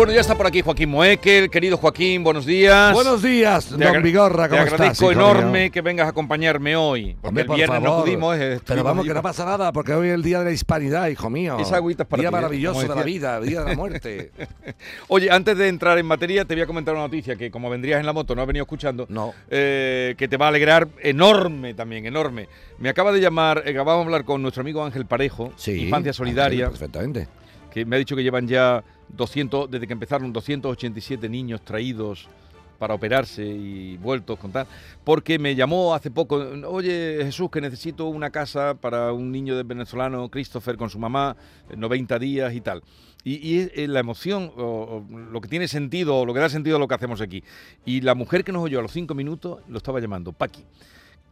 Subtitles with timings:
[0.00, 1.50] Bueno, ya está por aquí Joaquín Moekel.
[1.50, 2.94] Querido Joaquín, buenos días.
[2.94, 4.72] Buenos días, Te don Vigorra, Te ¿cómo estás?
[4.80, 7.16] agradezco hijo enorme que vengas a acompañarme hoy.
[7.20, 8.04] Porque Hombre, el por viernes no favor.
[8.04, 8.36] pudimos.
[8.38, 11.06] eh, Pero vamos, que no pasa nada, porque hoy es el día de la hispanidad,
[11.08, 11.58] hijo mío.
[11.60, 12.38] Esa agüita es para Día ti, ¿eh?
[12.38, 14.30] maravilloso Como de la vida, día de la muerte.
[15.08, 18.00] Oye, antes de entrar en materia, te voy a comentar una noticia que como vendrías
[18.00, 19.34] en la moto, no has venido escuchando, No.
[19.50, 22.48] eh, que te va a alegrar enorme también, enorme.
[22.78, 25.52] Me acaba de llamar, eh, acabamos de hablar con nuestro amigo Ángel Parejo.
[25.66, 27.28] Infancia Solidaria, Perfectamente.
[27.70, 32.28] Que me ha dicho que llevan ya 200, desde que empezaron, 287 niños traídos
[32.80, 34.66] para operarse y vueltos con tal,
[35.04, 39.64] porque me llamó hace poco, oye Jesús, que necesito una casa para un niño de
[39.64, 41.36] venezolano, Christopher, con su mamá,
[41.68, 42.82] eh, 90 días y tal.
[43.22, 46.88] Y, y eh, la emoción, lo que tiene sentido, lo que da sentido a lo
[46.88, 47.44] que hacemos aquí.
[47.84, 50.64] Y la mujer que nos oyó a los cinco minutos lo estaba llamando, Paqui.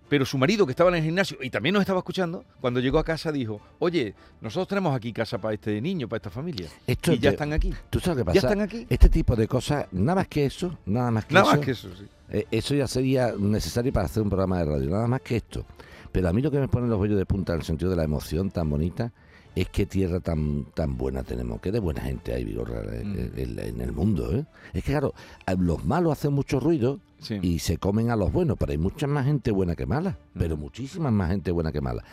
[0.09, 2.99] Pero su marido, que estaba en el gimnasio y también nos estaba escuchando, cuando llegó
[2.99, 6.69] a casa dijo, oye, nosotros tenemos aquí casa para este niño, para esta familia.
[6.87, 7.75] Esto y ya te- están aquí.
[7.91, 8.47] ¿Tú sabes qué Ya pasa?
[8.49, 8.87] están aquí.
[8.89, 11.57] Este tipo de cosas, nada más que eso, nada más que Nada eso.
[11.57, 12.07] más que eso, sí.
[12.31, 15.65] eh, eso ya sería necesario para hacer un programa de radio, nada más que esto.
[16.11, 17.97] Pero a mí lo que me pone los vellos de punta en el sentido de
[17.97, 19.13] la emoción tan bonita
[19.61, 23.17] es que tierra tan tan buena tenemos, que de buena gente hay, Vigorra, eh, Mm.
[23.19, 24.33] eh, en, en el mundo.
[24.37, 24.45] ¿eh?
[24.73, 25.15] Es que claro,
[25.59, 27.39] los malos hacen mucho ruido Sí.
[27.43, 30.57] y se comen a los buenos, pero hay mucha más gente buena que mala, pero
[30.57, 30.61] Mm.
[30.61, 32.05] muchísima más gente buena que mala.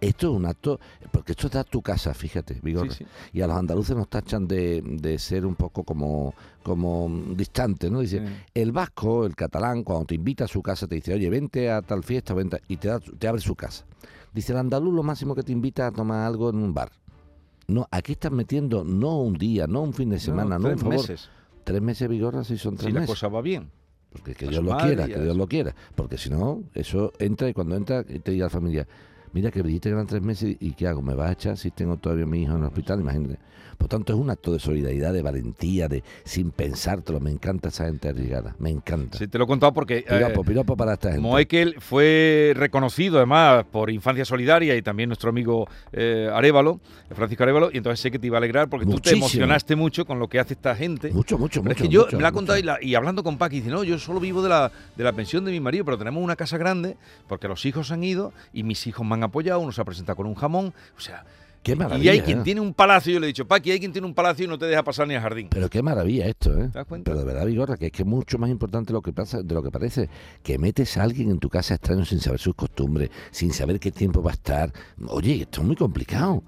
[0.00, 0.80] Esto es un acto,
[1.12, 2.90] porque esto está tu casa, fíjate, Vigorra.
[2.90, 3.10] Sí, sí.
[3.34, 8.00] Y a los andaluces nos tachan de, de ser un poco como, como distantes, ¿no?
[8.00, 8.20] Dice,
[8.52, 11.82] el vasco, el catalán, cuando te invita a su casa, te dice, oye, vente a
[11.82, 13.84] tal fiesta, vente, a-", y te, da- te abre su casa.
[14.32, 16.90] Dice, el andaluz lo máximo que te invita a tomar algo en un bar.
[17.68, 20.80] No, aquí estás metiendo no un día, no un fin de semana, no, un tres
[20.80, 20.94] favor.
[20.96, 21.28] meses.
[21.64, 23.14] Tres meses, Vigorra, si son Si tres la meses.
[23.14, 23.70] cosa va bien.
[24.10, 25.74] Porque que Dios lo quiera, que Dios lo quiera.
[25.94, 28.86] Porque si no, eso entra y cuando entra te diga la familia,
[29.32, 31.02] mira que me dijiste que eran tres meses y ¿qué hago?
[31.02, 33.00] ¿Me vas a echar si tengo todavía a mi hijo en el hospital?
[33.00, 33.38] Imagínate.
[33.78, 37.18] Por tanto, es un acto de solidaridad, de valentía, de sin pensártelo.
[37.18, 38.54] Me encanta esa gente arriesgada.
[38.60, 39.18] Me encanta.
[39.18, 41.20] Sí, te lo he contado porque eh, Piropo, piropo para esta gente.
[41.22, 47.70] Moekel fue reconocido además por Infancia Solidaria y también nuestro amigo eh, Arevalo, Francisco Arevalo,
[47.72, 50.28] y entonces sé que te iba a alegrar porque tú te emocionaste mucho con lo
[50.28, 51.10] que hace esta gente.
[51.10, 51.82] Mucho, mucho, Pero mucho.
[51.84, 52.36] es que yo mucho, me la mucho.
[52.36, 55.02] contado y, la- y hablando con Paqui, dice, no, yo solo vivo de la, de
[55.02, 58.32] la pensión de mi marido, pero tenemos una casa grande porque los hijos han ido
[58.52, 61.24] y mis hijos me han apoyado, uno se ha presentado con un jamón, o sea,
[61.62, 62.10] Qué y maravilla.
[62.10, 64.44] hay quien tiene un palacio, yo le he dicho, Paqui, hay quien tiene un palacio
[64.44, 65.46] y no te deja pasar ni al jardín.
[65.48, 66.68] Pero qué maravilla esto, ¿eh?
[66.72, 67.08] ¿Te das cuenta?
[67.08, 69.54] Pero de verdad, Vigorra, que es que es mucho más importante lo que pasa, de
[69.54, 70.08] lo que parece.
[70.42, 73.92] Que metes a alguien en tu casa extraño sin saber sus costumbres, sin saber qué
[73.92, 74.72] tiempo va a estar.
[75.06, 76.42] Oye, esto es muy complicado.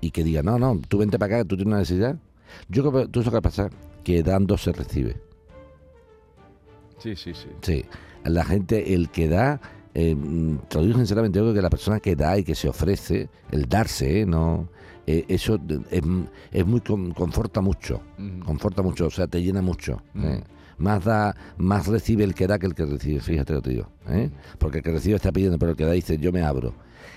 [0.00, 2.16] Y que diga, no, no, tú vente para acá, tú tienes una necesidad.
[2.68, 3.70] Yo creo que tú sabes qué pasa,
[4.04, 5.16] que dando se recibe.
[6.98, 7.48] Sí, sí, sí.
[7.62, 7.84] Sí,
[8.24, 9.60] la gente, el que da,
[9.94, 10.16] eh,
[10.68, 13.28] te lo digo sinceramente, yo creo que la persona que da y que se ofrece,
[13.50, 14.26] el darse, ¿eh?
[14.26, 14.68] no,
[15.06, 15.58] eh, eso
[15.90, 16.02] es,
[16.52, 18.00] es muy con- conforta mucho,
[18.44, 20.02] conforta mucho, o sea, te llena mucho.
[20.16, 20.42] ¿eh?
[20.78, 23.74] Más da, más recibe el que da que el que recibe, fíjate lo que te
[23.76, 24.30] digo, ¿eh?
[24.58, 26.72] porque el que recibe está pidiendo, pero el que da dice yo me abro.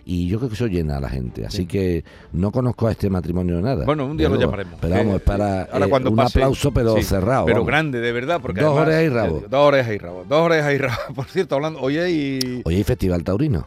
[0.05, 1.45] Y yo creo que eso llena a la gente.
[1.45, 1.65] Así Sí.
[1.65, 2.03] que
[2.33, 3.85] no conozco a este matrimonio de nada.
[3.85, 4.73] Bueno, un día lo llamaremos.
[4.81, 7.45] Pero vamos, Eh, es para ahora eh, cuando un pase- aplauso, pero sí, cerrado.
[7.45, 7.67] Pero vamos.
[7.67, 8.39] grande, de verdad.
[8.41, 9.37] Porque Dos además- orejas y rabo.
[9.39, 10.25] eh, Dos orejas y rabo.
[10.27, 10.95] Dos orejas y rabo.
[11.15, 13.65] Por cierto, hablando, hoy hay, Oye, ¿hay Festival Taurino?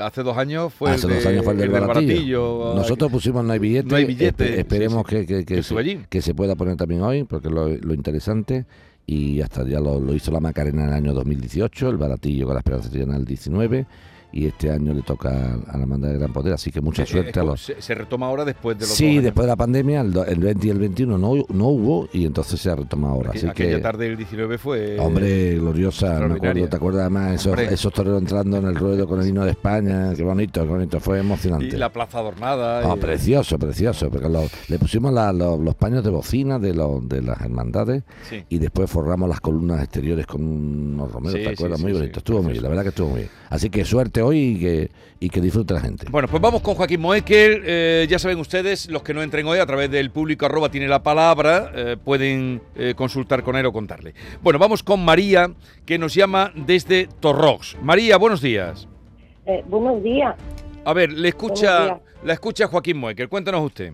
[0.00, 2.72] hace dos años fue Hace el dos años fue el del baratillo.
[2.74, 3.88] Nosotros pusimos no hay billete.
[3.90, 5.26] No hay billete, espe- esperemos sí, sí.
[5.26, 8.64] que, que, que se, que se pueda poner también hoy, porque lo, lo interesante.
[9.06, 12.54] Y hasta ya lo, lo hizo la Macarena en el año 2018, el baratillo con
[12.54, 13.86] la Esperanza Triana en el 19.
[14.36, 17.06] Y este año le toca a la Hermandad de Gran Poder, así que mucha Eh,
[17.06, 17.60] suerte a los.
[17.62, 20.66] se, se retoma ahora después de los Sí, después de la pandemia, el, el 20
[20.66, 23.30] y el 21 no, no hubo y entonces se ha retomado ahora.
[23.30, 24.98] Aqu- Así aquella que, tarde del 19 fue...
[24.98, 29.28] hombre, gloriosa, me acuerdo, ¿te acuerdas además esos, toreros entrando en el ruedo con el
[29.28, 30.12] himno de España?
[30.16, 31.78] Qué bonito, qué bonito, fue y emocionante.
[31.78, 32.92] la plaza adornada.
[32.92, 37.08] Y- precioso, precioso, porque lo- le pusimos la- lo- los paños de bocina de, los
[37.08, 38.42] de las hermandades sí.
[38.48, 41.78] y después forramos las columnas exteriores con unos romeros, Sí, ¿te acuerdas?
[41.78, 43.30] sí, muy bonito, estuvo muy bien, la verdad que estuvo muy bien.
[43.50, 44.90] Así que suerte hoy y que,
[45.20, 46.06] y que disfrute la gente.
[46.10, 47.62] Bueno, pues vamos con Joaquín Moekel.
[47.64, 50.88] Eh, ya saben ustedes, los que no entren hoy a través del público arroba tiene
[50.88, 54.14] la palabra, eh, pueden eh, consultar con él o contarle.
[54.42, 55.50] Bueno, vamos con María,
[55.86, 57.76] que nos llama desde Torrox.
[57.82, 58.88] María, buenos días.
[59.46, 60.34] Eh, buenos días.
[60.84, 63.28] A ver, le escucha, la escucha Joaquín Moekel.
[63.28, 63.92] Cuéntanos usted.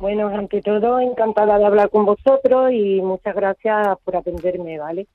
[0.00, 5.08] Bueno, ante todo, encantada de hablar con vosotros y muchas gracias por atenderme, ¿vale?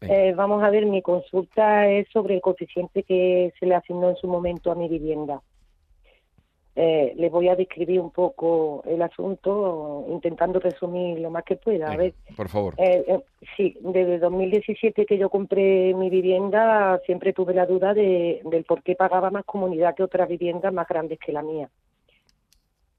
[0.00, 4.16] Eh, vamos a ver, mi consulta es sobre el coeficiente que se le asignó en
[4.16, 5.40] su momento a mi vivienda.
[6.78, 11.90] Eh, les voy a describir un poco el asunto, intentando resumir lo más que pueda.
[11.90, 12.74] A ver, por favor.
[12.76, 13.20] eh, eh,
[13.56, 18.82] sí, desde 2017 que yo compré mi vivienda, siempre tuve la duda de, del por
[18.82, 21.70] qué pagaba más comunidad que otras viviendas más grandes que la mía.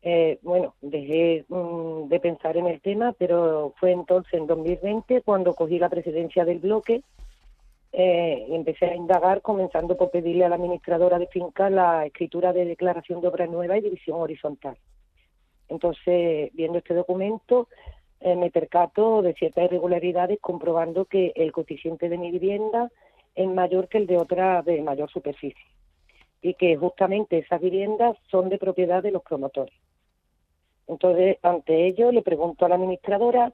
[0.02, 5.54] Eh, bueno, dejé mm, de pensar en el tema, pero fue entonces en 2020 cuando
[5.54, 7.02] cogí la presidencia del bloque
[7.92, 12.54] eh, y empecé a indagar, comenzando por pedirle a la administradora de finca la escritura
[12.54, 14.78] de declaración de obra nueva y división horizontal.
[15.68, 17.68] Entonces, viendo este documento,
[18.20, 22.92] eh, me percato de ciertas irregularidades, comprobando que el coeficiente de mi vivienda
[23.36, 25.66] es mayor que el de otra de mayor superficie
[26.42, 29.74] y que justamente esas viviendas son de propiedad de los promotores.
[30.88, 33.54] Entonces, ante ello, le pregunto a la administradora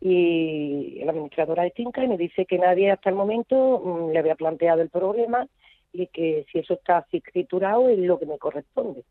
[0.00, 4.18] y la administradora de finca y me dice que nadie hasta el momento mm, le
[4.18, 5.46] había planteado el problema
[5.92, 9.04] y que si eso está así escriturado es lo que me corresponde.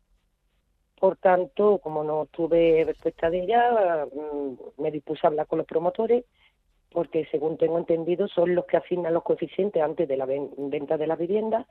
[1.00, 5.66] Por tanto, como no tuve respuesta de ella, mm, me dispuse a hablar con los
[5.66, 6.24] promotores
[6.92, 10.96] porque según tengo entendido son los que asignan los coeficientes antes de la ven- venta
[10.96, 11.66] de la vivienda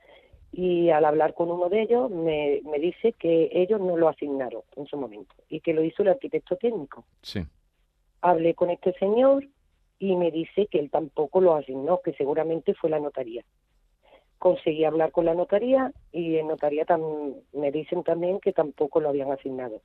[0.52, 4.62] y al hablar con uno de ellos me, me dice que ellos no lo asignaron
[4.76, 7.04] en su momento y que lo hizo el arquitecto técnico.
[7.22, 7.40] Sí.
[8.20, 9.44] Hablé con este señor
[9.98, 13.44] y me dice que él tampoco lo asignó, que seguramente fue la notaría.
[14.38, 19.08] Conseguí hablar con la notaría y en notaría tam- me dicen también que tampoco lo
[19.08, 19.80] habían asignado.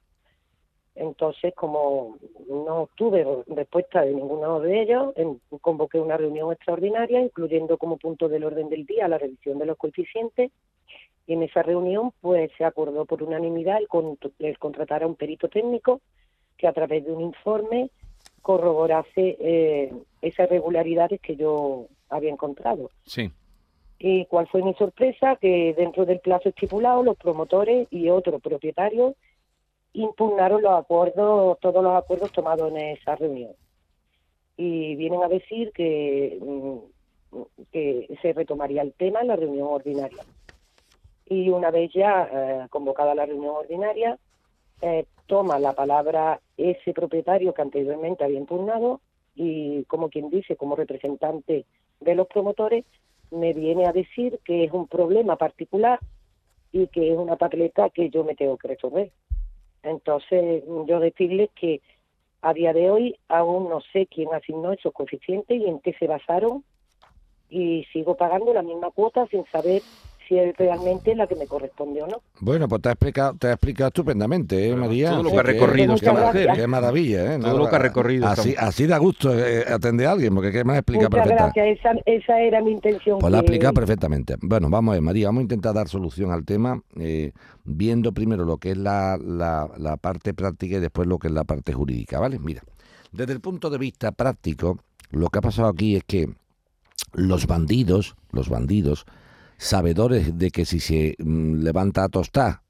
[0.99, 2.17] Entonces, como
[2.49, 5.13] no obtuve respuesta de ninguno de ellos,
[5.61, 9.77] convoqué una reunión extraordinaria, incluyendo como punto del orden del día la revisión de los
[9.77, 10.51] coeficientes.
[11.27, 15.15] Y en esa reunión, pues se acordó por unanimidad el, con- el contratar a un
[15.15, 16.01] perito técnico
[16.57, 17.89] que a través de un informe
[18.41, 22.89] corroborase eh, esas irregularidades que yo había encontrado.
[23.05, 23.29] Sí.
[24.00, 25.35] ¿Y cuál fue mi sorpresa?
[25.35, 29.15] Que dentro del plazo estipulado, los promotores y otros propietarios
[29.94, 33.54] impugnaron los acuerdos, todos los acuerdos tomados en esa reunión.
[34.56, 36.78] Y vienen a decir que, mm,
[37.72, 40.24] que se retomaría el tema en la reunión ordinaria.
[41.25, 44.18] Y una vez ya eh, convocada la reunión ordinaria,
[44.81, 49.01] eh, toma la palabra ese propietario que anteriormente había impugnado
[49.36, 51.66] y, como quien dice, como representante
[52.00, 52.86] de los promotores,
[53.31, 56.00] me viene a decir que es un problema particular
[56.72, 59.12] y que es una papeleta que yo me tengo que resolver.
[59.83, 61.81] Entonces, yo decirles que
[62.41, 66.07] a día de hoy aún no sé quién asignó esos coeficientes y en qué se
[66.07, 66.63] basaron
[67.50, 69.81] y sigo pagando la misma cuota sin saber
[70.27, 72.21] si es realmente la que me corresponde o no.
[72.39, 75.12] Bueno, pues te ha explicado, te ha explicado estupendamente, ¿eh, María?
[75.12, 76.50] todo lo que ha recorrido qué esta mujer.
[76.56, 77.39] Qué maravilla, ¿eh?
[77.39, 80.63] Todo lo que ha recorrido Así, así da gusto eh, atender a alguien, porque qué
[80.63, 81.44] más explica Muchas perfecta.
[81.53, 83.19] gracias, esa, esa era mi intención.
[83.19, 84.35] Pues la ha explicado perfectamente.
[84.41, 87.31] Bueno, vamos a ver, María, vamos a intentar dar solución al tema, eh,
[87.63, 91.33] viendo primero lo que es la, la- la parte práctica y después lo que es
[91.33, 92.39] la parte jurídica, ¿vale?
[92.39, 92.62] Mira,
[93.12, 94.77] desde el punto de vista práctico,
[95.12, 96.29] lo que ha pasado aquí es que
[97.13, 99.06] los bandidos, los bandidos,
[99.57, 102.62] sabedores de que si se mm, levanta a tostar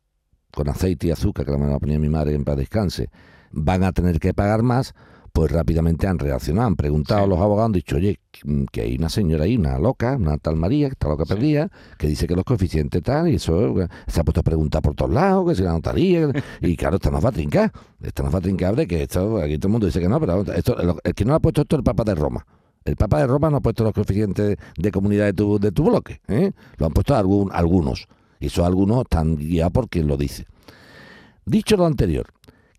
[0.52, 3.10] con aceite y azúcar, que la me la ponía mi madre en paz descanse,
[3.52, 4.94] van a tener que pagar más,
[5.34, 7.26] pues rápidamente han reaccionado, han preguntado Sí.
[7.26, 10.38] a los abogados, han dicho, oye, que- que hay una señora ahí, una loca, una
[10.40, 11.34] tal María, que está loca Sí.
[11.36, 11.70] perdida,
[12.00, 14.96] que dice que los coeficientes tal, y eso eh, se ha puesto a preguntar por
[14.96, 16.30] todos lados, que si la notaría,
[16.62, 19.38] y claro, esto nos va a trincar, esto nos va a trincar de que esto,
[19.38, 21.62] aquí todo el mundo dice que no, pero esto, el que no lo ha puesto
[21.62, 22.44] esto es el Papa de Roma.
[22.88, 25.84] El Papa de Roma no ha puesto los coeficientes de comunidad de tu, de tu
[25.84, 26.52] bloque, ¿eh?
[26.78, 28.08] lo han puesto algún- algunos,
[28.40, 30.46] y esos algunos están guiados por quien lo dice.
[31.46, 32.28] Dicho lo anterior,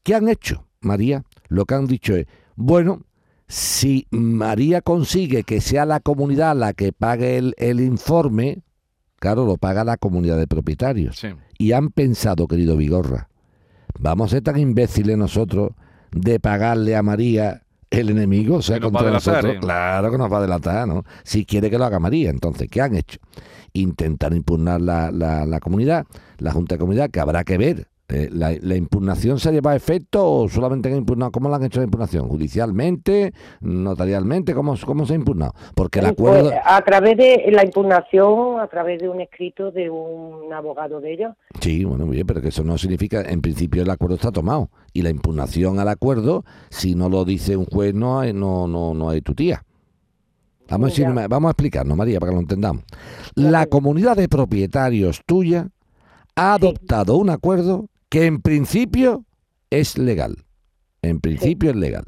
[0.02, 1.24] ¿qué han hecho, María?
[1.48, 3.02] Lo que han dicho es, bueno,
[3.46, 8.62] si María consigue que sea la comunidad la que pague el, el informe,
[9.18, 11.16] claro, lo paga la comunidad de propietarios.
[11.18, 11.28] Sí.
[11.58, 13.28] Y han pensado, querido Vigorra,
[13.98, 15.70] vamos a ser tan imbéciles nosotros
[16.12, 19.54] de pagarle a María el enemigo, o sea, contra delatar, nosotros.
[19.56, 19.60] ¿eh?
[19.60, 21.04] Claro que nos va a delatar, ¿no?
[21.24, 23.18] Si quiere que lo haga María, entonces, ¿qué han hecho?
[23.72, 26.06] Intentar impugnar la, la- la comunidad,
[26.38, 27.87] la Junta de Comunidad, que habrá que ver.
[28.08, 31.30] Eh, la, la impugnación se lleva a efecto o solamente han impugnado?
[31.30, 32.28] ¿Cómo la han hecho la impugnación?
[32.28, 33.32] ¿Judicialmente?
[33.60, 34.54] ¿Notarialmente?
[34.54, 35.52] ¿Cómo, cómo se ha impugnado?
[35.74, 36.52] Porque el Pues, acuerdo...
[36.64, 41.32] a través de la impugnación, a través de un escrito de un abogado de ellos.
[41.60, 44.70] Sí, bueno, muy bien, pero que eso no significa, en principio el acuerdo está tomado
[44.92, 48.94] y la impugnación al acuerdo, si no lo dice un juez, no hay, no, no,
[48.94, 49.62] no hay tu tía.
[50.70, 52.84] Vamos a, vamos a explicarnos, María, para que lo entendamos.
[53.34, 55.68] La comunidad de propietarios tuya
[56.36, 59.24] ha adoptado un acuerdo que en principio
[59.70, 60.44] es legal.
[61.02, 62.04] En principio es legal.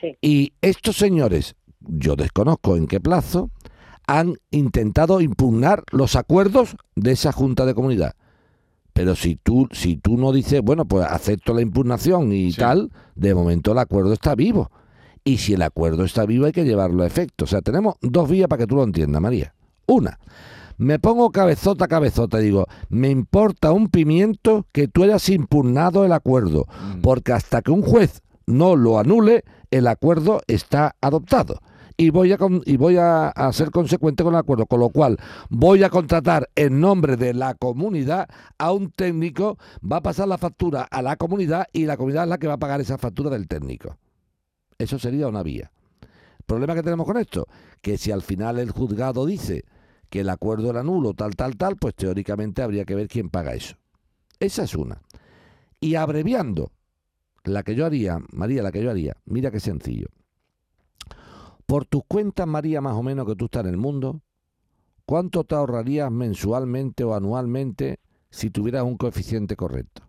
[0.00, 0.16] Sí.
[0.20, 3.50] Y estos señores, yo desconozco en qué plazo,
[4.06, 8.14] han intentado impugnar los acuerdos de esa junta de comunidad.
[8.92, 12.58] Pero si tú, si tú no dices, bueno, pues acepto la impugnación y Sí.
[12.60, 14.70] tal, de momento el acuerdo está vivo.
[15.24, 17.44] Y si el acuerdo está vivo hay que llevarlo a efecto.
[17.44, 19.54] O sea, tenemos dos vías para que tú lo entiendas, María.
[19.86, 20.18] Una,
[20.76, 26.04] me pongo cabezota a cabezota y digo, me importa un pimiento que tú hayas impugnado
[26.04, 27.00] el acuerdo, Mm.
[27.00, 31.58] porque hasta que un juez no lo anule, el acuerdo está adoptado.
[31.96, 35.16] Y voy, a, y voy a, a ser consecuente con el acuerdo, con lo cual
[35.48, 38.28] voy a contratar en nombre de la comunidad
[38.58, 42.30] a un técnico, va a pasar la factura a la comunidad y la comunidad es
[42.30, 43.96] la que va a pagar esa factura del técnico.
[44.76, 45.70] Eso sería una vía.
[46.46, 47.46] ¿Problema que tenemos con esto?
[47.80, 49.64] Que si al final el juzgado dice
[50.10, 53.54] que el acuerdo era nulo, tal, tal, tal, pues teóricamente habría que ver quién paga
[53.54, 53.76] eso.
[54.40, 55.00] Esa es una.
[55.80, 56.70] Y abreviando,
[57.44, 60.06] la que yo haría, María, la que yo haría, mira qué sencillo.
[61.66, 64.20] Por tus cuentas, María, más o menos que tú estás en el mundo,
[65.06, 67.98] ¿cuánto te ahorrarías mensualmente o anualmente
[68.30, 70.02] si tuvieras un coeficiente correcto?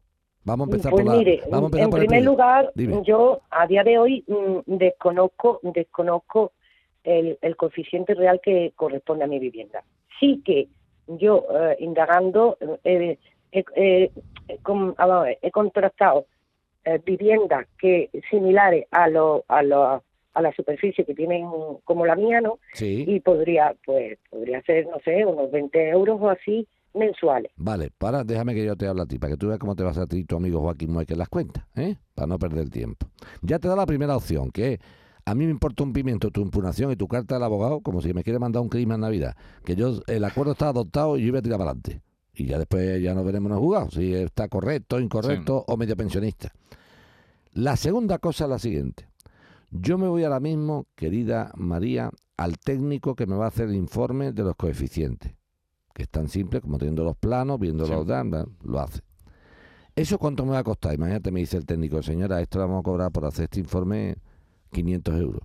[0.44, 1.24] Vamos a empezar Pues por la.
[1.50, 3.02] vamos a empezar en por primer lugar, Dime.
[3.04, 6.52] yo a día de hoy mm, desconozco, desconozco
[7.06, 9.84] el, el coeficiente real que corresponde a mi vivienda.
[10.20, 10.68] Sí que
[11.08, 13.18] yo, eh, indagando, eh,
[13.52, 14.12] eh, eh,
[14.64, 16.26] con- ah, he contrastado
[16.84, 21.48] eh, viviendas que similares a, lo, a, lo- a la superficie que tienen
[21.84, 22.60] como la mía, ¿no?
[22.74, 23.06] Sí.
[23.08, 27.52] Y podría, pues, podría ser, no sé, unos 20 euros o así mensuales.
[27.58, 29.84] Vale, para, déjame que yo te hable a ti, para que tú veas cómo te
[29.84, 31.96] vas a ti tu amigo Joaquín Mueque las cuentas, ¿eh?
[32.14, 33.08] Para no perder tiempo.
[33.42, 34.80] Ya te da la primera opción, que es,
[35.26, 38.14] a mí me importa un pimiento tu impugnación y tu carta del abogado, como si
[38.14, 39.36] me quiere mandar un crimen en Navidad.
[39.64, 42.02] Que yo, el acuerdo está adoptado y yo voy a tirar para adelante.
[42.34, 45.96] Y ya después ya nos veremos en el juzgado, si está correcto, incorrecto o medio
[45.96, 46.52] pensionista.
[47.54, 49.08] La segunda cosa es la siguiente.
[49.72, 53.76] Yo me voy ahora mismo, querida María, al técnico que me va a hacer el
[53.76, 55.34] informe de los coeficientes
[55.96, 57.94] que es tan simple como teniendo los planos, viendo Sí.
[57.94, 59.00] los datos, lo hace.
[59.96, 60.94] ¿Eso cuánto me va a costar?
[60.94, 64.18] Imagínate, me dice el técnico, señora, esto le vamos a cobrar por hacer este informe
[64.76, 65.42] 500 euros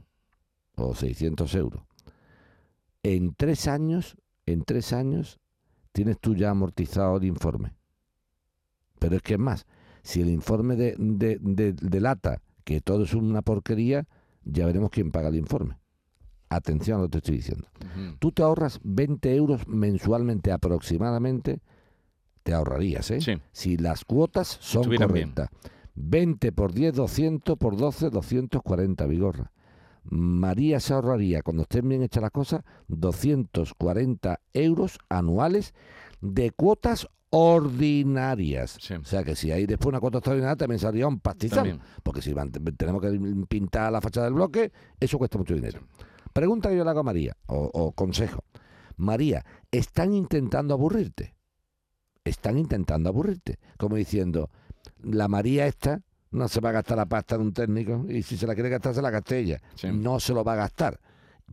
[0.76, 1.82] o 600 euros.
[3.02, 5.38] En tres años, en tres años,
[5.92, 7.74] tienes tú ya amortizado el informe.
[8.98, 9.66] Pero es que es más,
[10.02, 14.06] si el informe de, de, de- delata que todo es una porquería,
[14.44, 15.78] ya veremos quién paga el informe.
[16.48, 17.68] Atención a lo que te estoy diciendo
[18.18, 21.60] tú te ahorras 20 euros mensualmente aproximadamente,
[22.42, 23.20] te ahorrarías, ¿eh?
[23.20, 23.34] Sí.
[23.52, 25.28] Si las cuotas son Estuvieran bien.
[25.94, 26.10] Correctas.
[26.10, 29.52] 20 por 10, 200 por 12, 240, Vigorra.
[30.04, 35.74] María se ahorraría, cuando estén bien hechas las cosas, 240 euros anuales
[36.20, 38.76] de cuotas ordinarias.
[38.80, 38.94] Sí.
[38.94, 41.58] O sea que si hay después una cuota extraordinaria también saldría un pastizal.
[41.58, 41.80] También.
[42.02, 43.10] Porque si van- tenemos que
[43.48, 45.80] pintar la fachada del bloque, eso cuesta mucho dinero.
[46.32, 48.44] Pregunta que yo le hago a María, o, o consejo.
[48.96, 51.34] María, ¿están intentando aburrirte?
[52.24, 53.58] Están intentando aburrirte.
[53.78, 54.50] Como diciendo,
[55.02, 58.36] la María esta no se va a gastar la pasta de un técnico y si
[58.36, 59.60] se la quiere gastar se la gaste ella.
[59.74, 59.88] Sí.
[59.92, 61.00] No se lo va a gastar.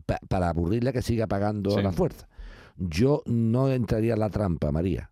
[0.06, 1.78] Pa- para aburrirle que siga pagando Sí.
[1.78, 2.28] a la fuerza.
[2.76, 5.10] Yo no entraría en la trampa, María.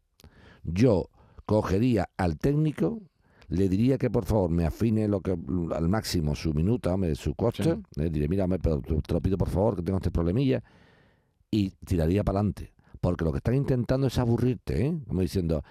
[0.63, 1.09] Yo
[1.47, 3.01] cogería al técnico,
[3.49, 5.33] le diría que por favor me afine lo que
[5.75, 7.65] al máximo su minuta, hombre, su coste.
[7.65, 7.83] Sí.
[7.97, 10.63] Le diré, mira, pero te te lo pido por favor, que tengo este problemilla.
[11.51, 12.73] Y tiraría para adelante.
[13.01, 14.99] Porque lo que están intentando es aburrirte, ¿eh?
[15.07, 15.63] Como diciendo,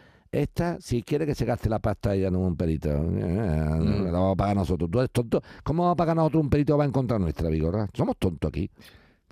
[0.41, 4.05] esta, si quiere que se gaste la pasta ella no un perito, eh, Mm.
[4.05, 4.89] la vamos a pagar nosotros.
[4.91, 5.41] Tú eres tonto.
[5.63, 7.87] ¿Cómo vamos a pagar nosotros un perito que va en contra nuestra, Vigorra?
[7.93, 8.69] Somos tontos aquí.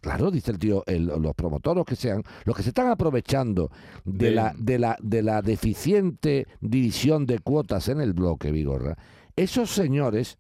[0.02, 3.70] Claro, dice el tío, el- los promotores los que sean, los que se están aprovechando
[4.04, 8.98] de, De- la, de, la, de la deficiente división de cuotas en el bloque, Vigorra,
[9.36, 10.38] esos señores,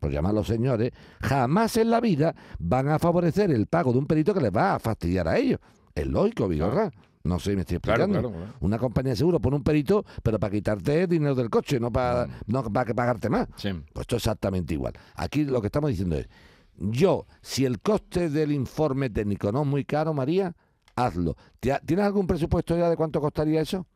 [0.00, 4.32] por llamarlos señores, jamás en la vida van a favorecer el pago de un perito
[4.32, 5.60] que les va a fastidiar a ellos.
[5.94, 6.90] Es lógico, Vigorra.
[7.24, 8.18] No sé, me estoy explicando.
[8.20, 8.52] claro, claro.
[8.60, 12.26] Una compañía de seguro pone un perito, pero para quitarte dinero del coche, no para,
[12.26, 12.30] Mm.
[12.48, 13.46] no para que pagarte más.
[13.56, 13.70] Sí.
[13.92, 14.92] Pues esto es exactamente igual.
[15.14, 16.28] Aquí lo que estamos diciendo es,
[16.78, 20.54] yo, si el coste del informe técnico no es muy caro, María,
[20.96, 21.36] hazlo.
[21.60, 23.86] ¿Te ha- ¿Tienes algún presupuesto ya de cuánto costaría eso?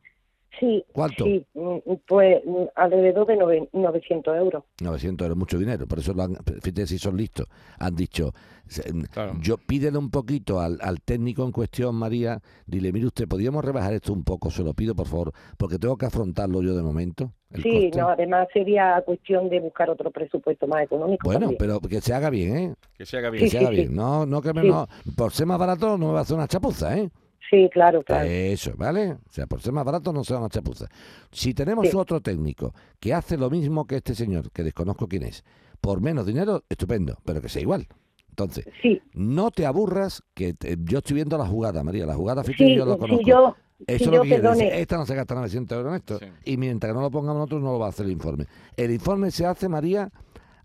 [0.59, 1.23] Sí, ¿Cuánto?
[1.25, 4.63] sí, mm, pues mm, alrededor de nove- 900 euros.
[4.81, 5.85] 900 euros, mucho dinero.
[5.87, 7.47] Por eso, lo han, fíjate si son listos.
[7.79, 8.31] Han dicho,
[8.67, 9.33] se- Claro.
[9.41, 13.93] yo pídele un poquito al, al técnico en cuestión, María, dile, mire usted, ¿podríamos rebajar
[13.93, 14.49] esto un poco?
[14.49, 17.31] Se lo pido, por favor, porque tengo que afrontarlo yo de momento.
[17.51, 17.99] el Sí, coste".
[17.99, 21.23] no, además sería cuestión de buscar otro presupuesto más económico.
[21.25, 21.57] Bueno, también.
[21.59, 22.73] pero que se haga bien, ¿eh?
[22.97, 23.49] Que se haga Que bien.
[23.49, 23.95] se Sí, haga sí, bien.
[23.95, 24.67] No, no que me, Sí.
[24.69, 27.09] no, por ser más barato no me va a hacer una chapuza, ¿eh?
[27.49, 28.27] Sí, claro, claro.
[28.29, 29.13] Eso, ¿vale?
[29.13, 30.87] O sea, por ser más barato no sea una chapuza.
[31.31, 31.95] Si tenemos Sí.
[31.95, 35.43] otro técnico que hace lo mismo que este señor, que desconozco quién es,
[35.79, 37.87] por menos dinero, estupendo, pero que sea igual.
[38.29, 42.43] Entonces, Sí, no te aburras, que te- yo estoy viendo la jugada, María, la jugada,
[42.43, 43.25] sí, yo lo sí, conozco.
[43.25, 43.55] yo,
[43.87, 44.57] Eso si es lo yo, que quiere decir.
[44.65, 46.19] perdone, Esta no se gasta 900 euros en esto.
[46.19, 46.25] Sí.
[46.51, 48.45] Y mientras no lo pongamos nosotros, no lo va a hacer el informe.
[48.75, 50.11] El informe se hace, María,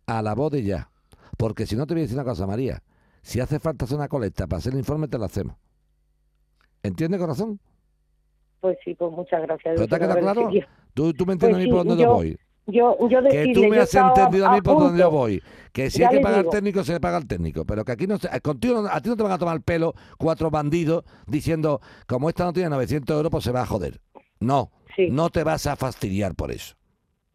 [0.07, 0.91] a la voz de ya.
[1.39, 2.83] Porque si no te voy a decir una cosa, María.
[3.23, 5.57] Si hace falta hacer una colecta para hacer el informe, te lo hacemos.
[6.83, 7.61] ¿Entiendes, corazón?
[8.61, 9.75] pues sí, pues muchas gracias.
[9.75, 10.49] ¿Pero te ha quedado claro?
[10.95, 12.39] Tú, tú me entiendes Pues a mí sí, por dónde yo, voy.
[12.67, 15.43] Yo, yo Que tú me has entendido a mí por donde yo voy.
[15.73, 17.65] Que si Ya hay que pagar al técnico, se le paga al técnico.
[17.65, 19.95] Pero que aquí no se, contigo, a ti no te van a tomar el pelo
[20.17, 24.01] cuatro bandidos diciendo, como esta no tiene 900 euros, pues se va a joder.
[24.39, 25.09] No, Sí.
[25.11, 26.77] no te vas a fastidiar por eso.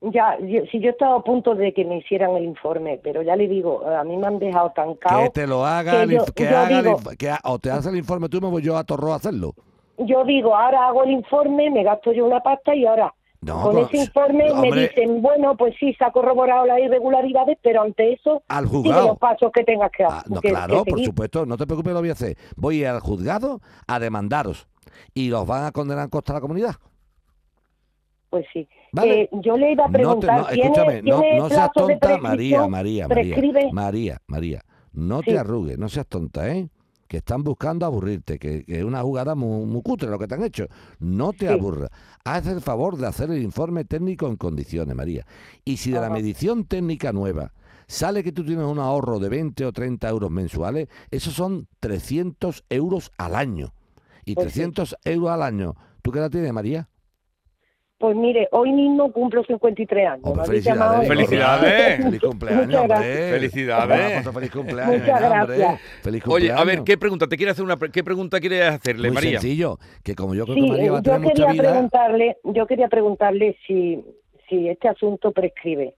[0.01, 3.35] Ya, yo, si yo estaba a punto de que me hicieran el informe, pero ya
[3.35, 5.31] le digo, a mí me han dejado tan Que cao.
[5.31, 7.95] te lo haga, que yo- que yo haga digo- que ha- o te hace el
[7.97, 9.53] informe tú me voy yo a Torro a hacerlo.
[9.97, 13.11] Yo digo, ahora hago el informe, me gasto yo una pasta y ahora
[13.41, 16.79] No, con pues, ese informe hombre, me dicen, bueno, pues sí, se ha corroborado las
[16.79, 19.07] irregularidades, pero ante eso, al sigue juzgado.
[19.07, 21.93] los pasos que tengas que, Ah, no, que- claro, que por supuesto, no te preocupes,
[21.93, 22.37] lo voy a hacer.
[22.55, 24.67] Voy al juzgado a demandaros
[25.15, 26.75] y los van a condenar en costa a la comunidad.
[28.29, 28.67] Pues sí.
[28.97, 29.21] ¿Vale?
[29.23, 32.67] Eh, yo le iba a No te- preguntar, no, ¿tiene, escúchame, no, seas tonta, María?
[32.67, 33.69] María, María, ¿Prescribe?
[33.71, 34.63] María, María,
[34.93, 35.31] no Sí.
[35.31, 36.69] te arrugues, no seas tonta, ¿eh?
[37.07, 40.35] Que están buscando aburrirte, que, que es una jugada muy, muy cutre lo que te
[40.35, 40.65] han hecho.
[40.99, 41.53] No te Sí.
[41.53, 41.89] aburras.
[42.25, 45.25] Haz el favor de hacer el informe técnico en condiciones, María.
[45.63, 47.53] Y si de la medición técnica nueva
[47.87, 52.65] sale que tú tienes un ahorro de 20 o 30 euros mensuales, esos son 300
[52.69, 53.73] euros al año.
[54.25, 54.59] Y Pues sí.
[54.59, 56.89] 300 euros al año, ¿tú qué edad tienes, María?
[57.99, 60.19] Pues mire, hoy mismo cumplo 53 años.
[60.23, 61.01] Hombre, felicidades.
[61.01, 61.97] de- Felicidades.
[62.05, 62.97] Feliz cumpleaños, Muchas hombre.
[62.97, 63.29] gracias.
[63.31, 64.33] Felicidades.
[64.33, 64.99] Feliz cumpleaños.
[65.01, 65.81] Muchas gracias.
[66.03, 66.61] Feliz Oye, cumpleaños.
[66.61, 67.27] a ver, ¿qué pregunta?
[67.27, 69.39] ¿Te quiere hacer una pre- qué pregunta quieres hacerle, Muy María?
[69.41, 71.71] sencillo, que como yo creo Sí, que María va a yo tener mucha quería vida,
[71.71, 74.05] preguntarle, yo quería preguntarle si,
[74.47, 75.95] si este asunto prescribe.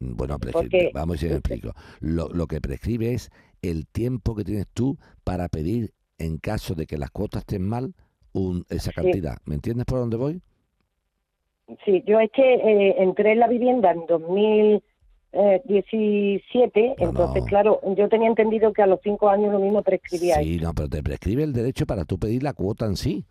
[0.00, 1.72] bueno, prescribe, porque- vamos a ver si me explico.
[2.00, 3.30] Lo, lo que prescribe es
[3.62, 7.94] el tiempo que tienes tú para pedir, en caso de que las cuotas estén mal,
[8.32, 9.38] un, esa cantidad.
[9.46, 10.42] ¿Me entiendes por dónde voy?
[11.84, 14.80] Sí, yo es que eh, entré en la vivienda en 2017,
[17.00, 17.48] No, entonces, no.
[17.48, 20.36] claro, yo tenía entendido que a los cinco años lo mismo prescribía.
[20.36, 23.24] Sí, no, pero te prescribe el derecho para tú pedir la cuota en sí.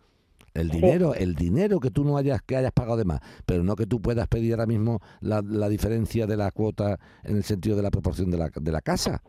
[0.53, 0.77] El Sí.
[0.79, 3.85] dinero, el dinero que tú no hayas, que hayas pagado de más, pero no que
[3.85, 7.83] tú puedas pedir ahora mismo la, la diferencia de la cuota en el sentido de
[7.83, 9.21] la proporción de la, de la casa.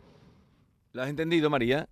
[0.93, 1.89] ¿Lo has entendido, María?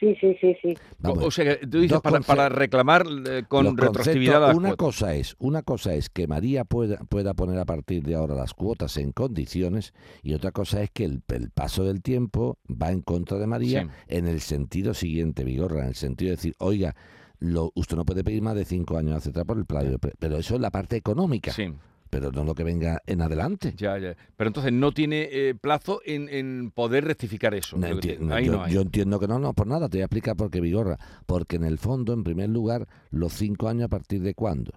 [0.00, 0.74] Sí, sí, sí, sí.
[1.00, 4.76] Vamos, o sea, tú dices para, para reclamar eh, con retroactividad una cuotas.
[4.76, 8.54] cosa es una cosa es que María pueda, pueda poner a partir de ahora las
[8.54, 13.02] cuotas en condiciones y otra cosa es que el, el paso del tiempo va en
[13.02, 13.88] contra de María Sí.
[14.06, 16.94] en el sentido siguiente Vigorra en el sentido de decir oiga
[17.40, 20.54] lo, usted no puede pedir más de cinco años atrás por el plazo pero eso
[20.54, 21.72] es la parte económica Sí,
[22.10, 24.16] pero no lo que venga en adelante ya, ya.
[24.36, 27.76] Pero entonces no tiene eh, plazo en, en poder rectificar eso.
[27.76, 28.72] No, enti- te- no, ahí yo, no hay.
[28.72, 30.98] yo entiendo que no, no, por nada, te voy a explicar por qué Vigorra.
[31.26, 34.72] Porque en el fondo, en primer lugar, los cinco años a partir de cuándo.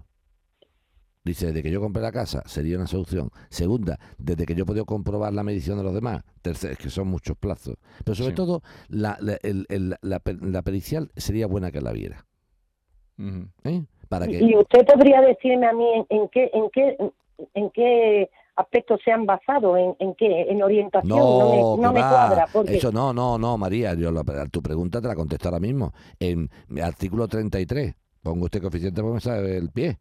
[1.23, 3.29] Dice, desde que yo compré la casa, sería una solución.
[3.49, 6.23] Segunda, desde que yo he podido comprobar la medición de los demás.
[6.41, 7.75] Tercera, es que son muchos plazos.
[8.03, 8.35] Pero sobre Sí.
[8.35, 12.25] todo, la, la, el- el- la la pericial sería buena que la viera.
[13.63, 13.83] ¿eh?
[14.09, 16.97] Para que, Y usted podría decirme a mí en, en qué, en qué,
[17.53, 22.47] en qué aspectos se han basado, en, en qué, en orientación, no, me, no cuadra,
[22.51, 23.93] porque Eso no, no, no, María.
[23.95, 25.93] Yo la- tu pregunta te la contesto ahora mismo.
[26.19, 26.49] En
[26.83, 29.97] artículo 33, pongo usted coeficiente porque me sabe el pie.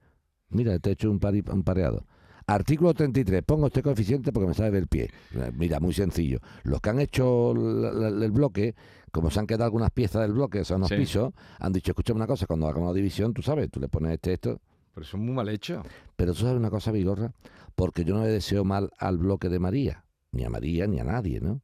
[0.50, 2.04] Mira, te he hecho un, pari- un pareado.
[2.46, 5.08] Artículo 33, pongo este coeficiente porque me sabe el pie.
[5.54, 6.40] Mira, muy sencillo.
[6.64, 8.74] Los que han hecho el bloque,
[9.12, 10.96] como se han quedado algunas piezas del bloque, son unos Sí.
[10.96, 14.14] pisos, han dicho, escúchame una cosa, cuando hagamos una división, tú sabes, tú le pones
[14.14, 14.58] este, esto,
[14.94, 15.82] Pero eso es muy mal hecho.
[16.16, 17.32] pero tú sabes una cosa, Vigorra,
[17.74, 21.04] porque yo no le deseo mal al bloque de María, ni a María ni a
[21.04, 21.62] nadie, ¿no?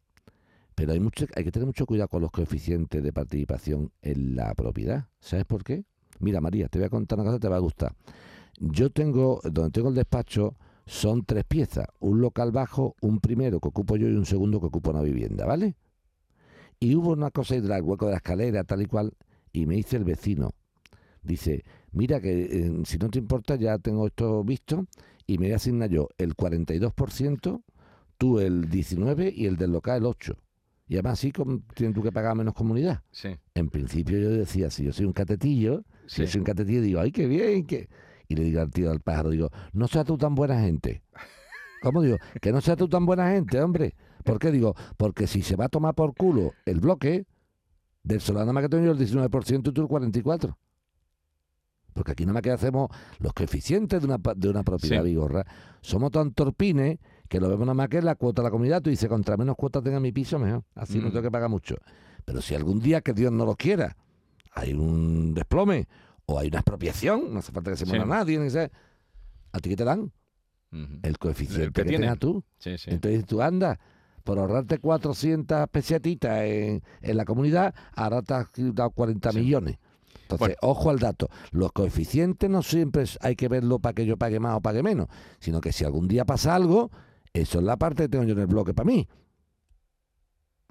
[0.75, 4.55] Pero hay, mucho, hay que tener mucho cuidado con los coeficientes de participación en la
[4.55, 5.09] propiedad.
[5.21, 5.85] ¿Sabes por qué?
[6.21, 7.95] Mira, María, te voy a contar una cosa que te va a gustar.
[8.59, 10.55] Yo tengo, donde tengo el despacho,
[10.87, 11.87] son tres piezas.
[11.99, 15.47] Un local bajo, un primero que ocupo yo y un segundo que ocupa una vivienda,
[15.47, 15.77] ¿vale?
[16.79, 19.13] Y hubo una cosa del hueco de la escalera, tal y cual,
[19.53, 20.51] y me dice el vecino,
[21.23, 21.65] dice,
[21.97, 24.87] mira que eh, si no te importa ya tengo esto visto
[25.27, 27.63] y me voy a asignar yo el 42%,
[28.19, 30.37] tú el 19% y el del local el 8%.
[30.89, 33.03] Y además así como tienes tú que pagar menos comunidad.
[33.11, 36.81] Sí, En principio yo decía, si yo soy un catetillo, si yo soy un catetillo,
[36.81, 37.89] digo, ay, qué bien, que...
[38.29, 41.03] Y le digo al tío al pájaro, digo, no seas tú tan buena gente.
[41.83, 42.19] ¿Cómo digo?
[42.41, 43.95] Que no seas tú tan buena gente, hombre.
[44.23, 44.75] ¿Por qué digo?
[44.97, 47.27] Porque si se va a tomar por culo el bloque,
[48.03, 50.57] del solar nada más que tengo yo el 19% y tú el 44%.
[51.97, 55.09] Porque aquí nada más que hacemos los coeficientes de una, de una propiedad Sí.
[55.09, 55.45] vigorra.
[55.81, 58.83] Somos tan torpines que lo vemos nada más que la cuota de la comunidad.
[58.83, 60.63] Tú dices, contra menos cuotas tenga mi piso, mejor.
[60.75, 61.11] Así no Mm.
[61.11, 61.75] tengo que pagar mucho.
[62.25, 63.97] Pero si algún día, que Dios no lo quiera,
[64.53, 65.89] hay un desplome
[66.27, 68.11] o hay una expropiación, no hace falta que se muera Sí.
[68.11, 68.71] nadie, ni sea.
[69.53, 70.13] ¿A ti qué te dan?
[71.03, 72.45] El coeficiente El que que, tengas tú.
[72.59, 72.91] Sí, sí.
[72.91, 73.79] Entonces tú andas,
[74.25, 79.39] por ahorrarte 400 pesetitas en, en la comunidad, ahora te has dado 40 Sí.
[79.39, 79.79] millones.
[80.29, 81.29] Entonces, ojo al dato.
[81.53, 85.07] Los coeficientes no siempre hay que verlo para que yo pague más o pague menos,
[85.39, 86.91] sino que si algún día pasa algo,
[87.33, 89.07] eso es la parte que tengo yo en el bloque para mí.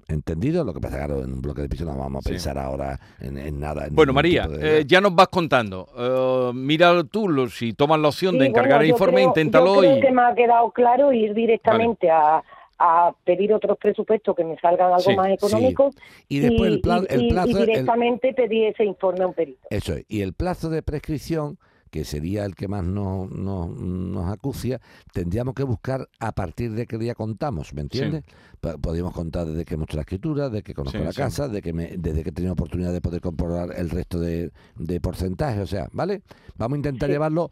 [0.08, 0.62] ¿Entendido?
[0.62, 2.34] Lo que pasa, claro, en un bloque de piso no vamos a Sí.
[2.34, 3.86] pensar ahora en, en nada.
[3.86, 5.88] en Bueno, María, de- eh, ya nos vas contando.
[5.98, 9.74] Eh, mira tú, lo- si tomas la opción de encargar bueno, el informe, creo- inténtalo
[9.74, 10.00] yo creo y...
[10.02, 12.40] que me ha quedado claro ir directamente a,
[12.78, 15.32] a pedir otros presupuestos que me salgan algo Sí, más sí.
[15.32, 15.94] económicos
[16.28, 17.06] Y después el, y- plazo...
[17.10, 19.66] y el- directamente pedir ese informe a un perito.
[19.70, 20.04] Eso es.
[20.08, 21.58] Y el plazo de prescripción,
[21.90, 24.80] que sería el que más nos, nos, nos acucia,
[25.14, 28.24] tendríamos que buscar a partir de qué día contamos, ¿me entiendes?
[28.60, 31.16] Po- Podríamos contar desde que hemos hecho la escritura, desde que conozco Sí, la sí.
[31.18, 34.50] casa, de que me, desde que he tenido oportunidad de poder comprobar el resto de,
[34.76, 36.22] de porcentaje, o sea, ¿vale?
[36.56, 37.12] Vamos a intentar Sí.
[37.14, 37.50] llevarlo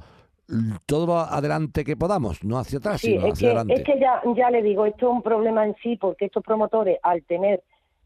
[0.86, 3.74] todo adelante que podamos, no hacia atrás, Sí, sino es hacia que, adelante.
[3.74, 6.98] es que ya, ya le digo, esto es un problema en sí porque estos promotores,
[7.02, 7.62] al tener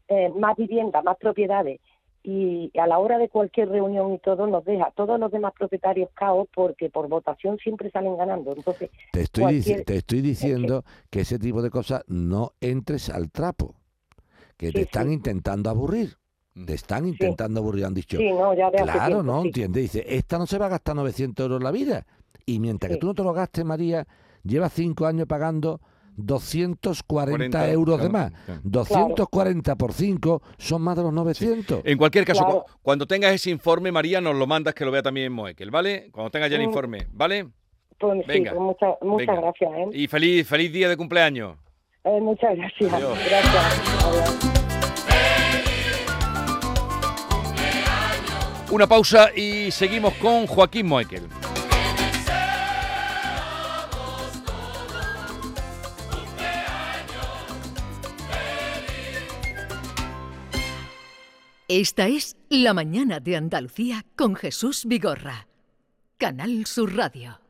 [0.07, 1.79] eh, más viviendas, más propiedades,
[2.21, 5.53] y a la hora de cualquier reunión y todo, nos deja a todos los demás
[5.57, 8.53] propietarios caos porque por votación siempre salen ganando.
[8.53, 13.31] Entonces, Te estoy, cualquier- te estoy diciendo que ese tipo de cosas no entres al
[13.31, 13.75] trapo,
[14.57, 15.13] que te Sí, están sí.
[15.13, 16.17] intentando aburrir.
[16.65, 18.17] Te están intentando aburrir, han dicho.
[18.17, 19.41] sí, no, ya Claro, tiempo, ¿no?
[19.43, 19.47] sí.
[19.47, 19.83] ¿Entiendes?
[19.83, 22.05] Dice, esta no se va a gastar 900 euros la vida.
[22.45, 22.99] Y mientras que Sí.
[22.99, 24.07] tú no te lo gastes, María,
[24.43, 25.79] llevas cinco años pagando
[26.15, 28.31] 240 40, euros de más.
[28.45, 28.61] claro.
[28.63, 31.81] 240 por 5 son más de los 900.
[31.85, 32.63] En cualquier caso, Claro.
[32.65, 36.09] cu- cuando tengas ese informe, María, nos lo mandas que lo vea también Moekel, ¿vale?
[36.11, 36.65] Cuando tengas ya el Mm.
[36.69, 37.47] informe, ¿vale?
[37.99, 39.41] Pues, sí, Venga, pues muchas, muchas venga.
[39.41, 39.71] gracias.
[39.71, 39.89] ¿eh?
[39.93, 41.57] Y feliz, feliz día de cumpleaños.
[42.03, 42.93] Eh, muchas gracias.
[42.93, 43.17] Adiós.
[43.29, 44.05] Gracias.
[44.05, 44.49] Adiós.
[48.71, 51.23] Una pausa y seguimos con Joaquín Moekel.
[61.71, 65.47] Esta es La Mañana de Andalucía con Jesús Vigorra.
[66.17, 67.41] Canal Sur Radio.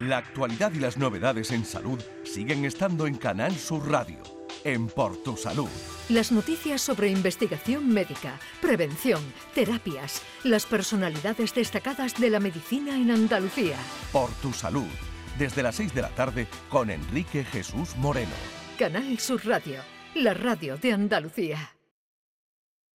[0.00, 4.18] La actualidad y las novedades en salud siguen estando en Canal Sur Radio,
[4.64, 5.68] en Por Tu Salud.
[6.08, 9.22] Las noticias sobre investigación médica, prevención,
[9.54, 13.76] terapias, las personalidades destacadas de la medicina en Andalucía.
[14.10, 14.90] Por Tu Salud,
[15.38, 18.34] desde las 6 de la tarde con Enrique Jesús Moreno.
[18.76, 19.78] Canal Sur Radio,
[20.16, 21.70] la radio de Andalucía.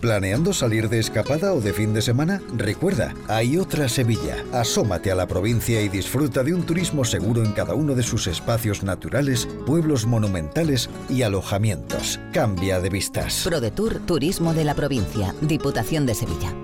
[0.00, 2.42] ¿Planeando salir de escapada o de fin de semana?
[2.54, 4.36] Recuerda, hay otra Sevilla.
[4.52, 8.26] Asómate a la provincia y disfruta de un turismo seguro en cada uno de sus
[8.26, 12.20] espacios naturales, pueblos monumentales y alojamientos.
[12.32, 13.42] Cambia de vistas.
[13.44, 16.54] ProDetour Turismo de la Provincia, Diputación de Sevilla.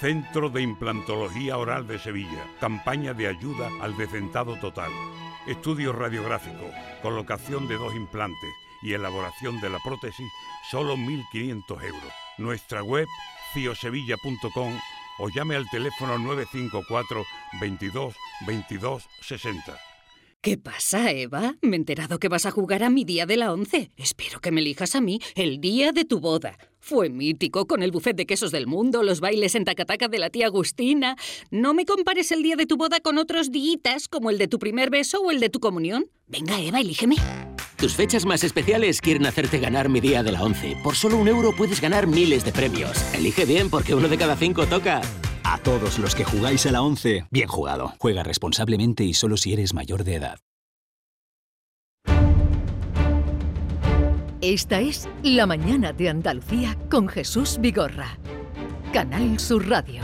[0.00, 2.44] Centro de Implantología Oral de Sevilla.
[2.60, 4.90] Campaña de ayuda al decentado total.
[5.48, 6.70] Estudio radiográfico,
[7.02, 8.50] colocación de dos implantes
[8.82, 10.30] y elaboración de la prótesis,
[10.70, 12.12] solo 1.500 euros.
[12.38, 13.06] Nuestra web
[13.52, 14.78] ciosevilla.com
[15.18, 17.24] o llame al teléfono 954
[17.60, 18.14] 22
[18.46, 19.78] 22 60.
[20.44, 21.56] ¿Qué pasa, Eva?
[21.62, 23.90] Me he enterado que vas a jugar a mi día de la once.
[23.96, 26.58] Espero que me elijas a mí el día de tu boda.
[26.80, 30.28] Fue mítico con el buffet de quesos del mundo, los bailes en tacataca de la
[30.28, 31.16] tía Agustina.
[31.50, 34.58] No me compares el día de tu boda con otros días como el de tu
[34.58, 36.10] primer beso o el de tu comunión.
[36.26, 37.16] Venga, Eva, elígeme.
[37.84, 40.74] Tus fechas más especiales quieren hacerte ganar mi día de la once.
[40.82, 42.96] Por solo un euro puedes ganar miles de premios.
[43.12, 45.02] Elige bien porque uno de cada cinco toca.
[45.42, 47.92] A todos los que jugáis a la 11, bien jugado.
[47.98, 50.38] Juega responsablemente y solo si eres mayor de edad.
[54.40, 58.18] Esta es La Mañana de Andalucía con Jesús Vigorra.
[58.94, 60.00] Canal Sur Radio.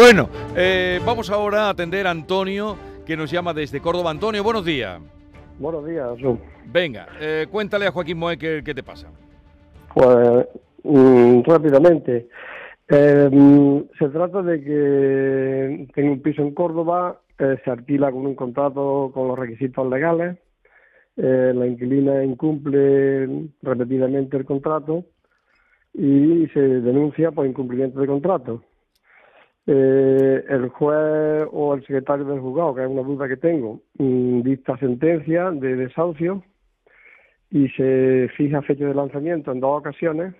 [0.00, 4.12] Bueno, eh, vamos ahora a atender a Antonio, que nos llama desde Córdoba.
[4.12, 5.00] Antonio, buenos días.
[5.58, 6.10] Buenos días.
[6.66, 9.08] Venga, eh, cuéntale a Joaquín Moe qué, qué te pasa.
[9.92, 10.46] Pues
[10.84, 12.28] mm, rápidamente.
[12.88, 18.36] Eh, se trata de que tengo un piso en Córdoba, eh, se alquila con un
[18.36, 20.38] contrato con los requisitos legales,
[21.16, 25.06] eh, la inquilina incumple repetidamente el contrato
[25.92, 28.62] y se denuncia por incumplimiento de contrato.
[29.70, 34.40] Eh, el juez o el secretario del juzgado, que es una duda que tengo, mm,
[34.40, 36.42] dicta sentencia de desahucio
[37.50, 40.34] y se fija fecha de lanzamiento en dos ocasiones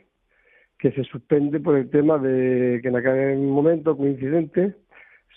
[0.79, 4.75] que se suspende por el tema de que en aquel momento coincidente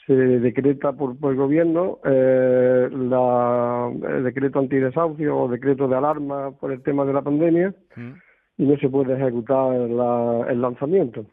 [0.07, 6.51] se decreta por, por el gobierno eh, la, el decreto antidesahucio o decreto de alarma
[6.51, 7.73] por el tema de la pandemia
[8.57, 11.25] y no se puede ejecutar la- el lanzamiento.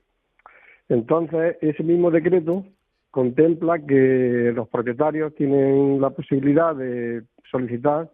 [0.89, 2.65] Entonces, ese mismo decreto
[3.11, 8.11] contempla que los propietarios tienen la posibilidad de solicitar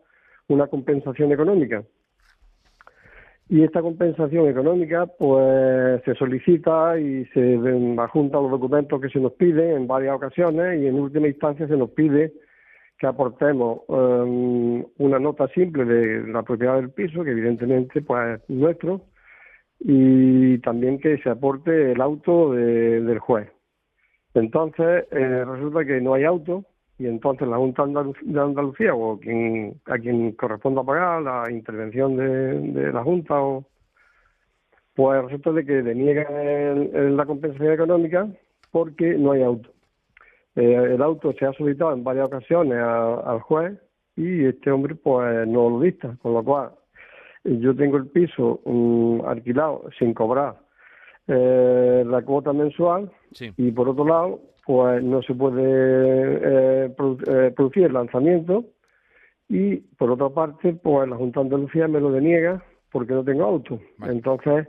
[0.48, 1.82] una compensación económica.
[3.48, 7.58] Y esta compensación económica, pues se solicita y se
[7.98, 11.76] adjunta los documentos que se nos piden en varias ocasiones y en última instancia se
[11.76, 12.32] nos pide
[12.98, 18.48] que aportemos eh, una nota simple de la propiedad del piso, que evidentemente pues es
[18.48, 19.02] nuestro,
[19.86, 23.50] y también que se aporte el auto de- del juez.
[24.32, 26.64] Entonces, eh, resulta que no hay auto
[26.98, 32.92] y entonces la Junta de Andalucía o quien, a quien corresponda pagar la intervención de,
[32.92, 33.64] la Junta o
[34.94, 38.26] pues resulta de que deniegan la compensación económica
[38.70, 39.68] porque no hay auto.
[40.56, 43.78] Eh, el auto se ha solicitado en varias ocasiones al juez
[44.16, 46.70] y este hombre pues no lo dicta, con lo cual
[47.44, 50.56] yo tengo el piso mm, alquilado sin cobrar
[51.26, 53.10] eh, la cuota mensual
[53.56, 58.64] y por otro lado pues no se puede eh, produ- eh, producir el lanzamiento
[59.48, 63.44] y por otra parte pues la Junta de Andalucía me lo deniega porque no tengo
[63.44, 63.78] auto.
[64.10, 64.68] Entonces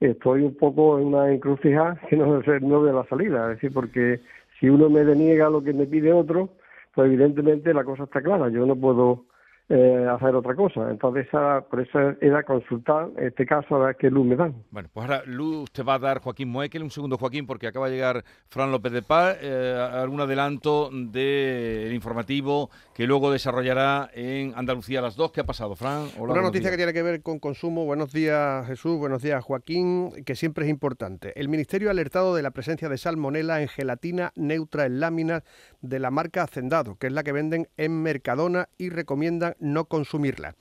[0.00, 3.72] estoy un poco en una encrucijada que no sé no veo la salida es decir
[3.72, 4.20] porque
[4.58, 6.50] si uno me deniega lo que me pide otro
[6.94, 9.26] pues evidentemente la cosa está clara yo no puedo
[9.68, 14.10] eh, hacer otra cosa entonces esa, por eso era consultar este caso a ver qué
[14.10, 16.82] luz me dan Bueno, pues ahora luz te va a dar Joaquín Moekel.
[16.82, 19.36] Un segundo, Joaquín, porque acaba de llegar Fran López de Paz.
[19.42, 25.32] eh, algún adelanto del informativo que luego desarrollará en Andalucía a las 2.
[25.32, 26.06] ¿Qué ha pasado, Fran?
[26.18, 26.86] Hola, Una noticia que días.
[26.86, 27.84] tiene que ver con consumo.
[27.84, 28.98] Buenos días, Jesús.
[28.98, 31.32] Buenos días, Joaquín, que siempre es importante.
[31.38, 35.42] El Ministerio ha alertado de la presencia de salmonela en gelatina neutra en láminas
[35.80, 40.54] de la marca Hacendado, que es la que venden en Mercadona y recomiendan no consumirla.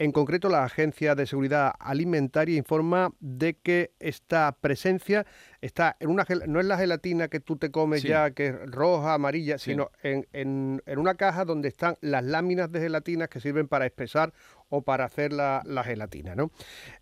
[0.00, 5.26] En concreto, la Agencia de Seguridad Alimentaria informa de que esta presencia
[5.60, 8.08] está en una no es la gelatina que tú te comes Sí.
[8.08, 9.72] ya, que es roja, amarilla, Sí.
[9.72, 13.86] sino en, en- en una caja donde están las láminas de gelatina que sirven para
[13.86, 14.32] espesar
[14.68, 16.34] o para hacer la, la gelatina.
[16.36, 16.50] ¿no?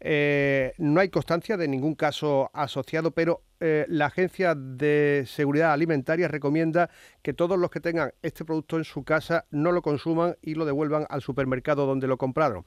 [0.00, 6.28] Eh, no hay constancia de ningún caso asociado, pero eh, la Agencia de Seguridad Alimentaria
[6.28, 6.88] recomienda
[7.22, 10.64] que todos los que tengan este producto en su casa no lo consuman y lo
[10.64, 12.64] devuelvan al supermercado donde lo compraron.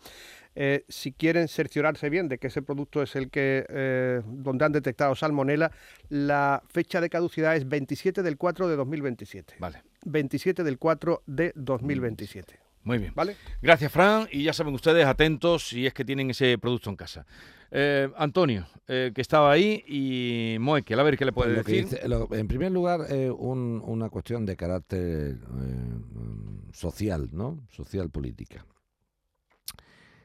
[0.56, 4.72] Eh, si quieren cerciorarse bien de que ese producto es el que eh, donde han
[4.74, 5.72] detectado salmonela,
[6.10, 9.56] la fecha de caducidad es 27 del 4 de 2027.
[9.60, 9.82] Vale.
[10.06, 12.60] 27 del 4 de 2027.
[12.84, 13.14] Muy bien.
[13.16, 13.36] ¿Vale?
[13.62, 14.28] Gracias, Fran.
[14.32, 17.26] Y ya saben ustedes, atentos si es que tienen ese producto en casa.
[17.70, 21.86] Eh, Antonio, eh, que estaba ahí, y Moekel, a ver qué le puede Pues decir.
[21.86, 27.66] dice- lo- en primer lugar, eh, un- una cuestión de carácter eh, mm, social, ¿no?
[27.70, 28.66] Social política.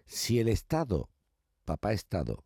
[0.06, 1.08] Si el Estado,
[1.64, 2.44] papá Estado,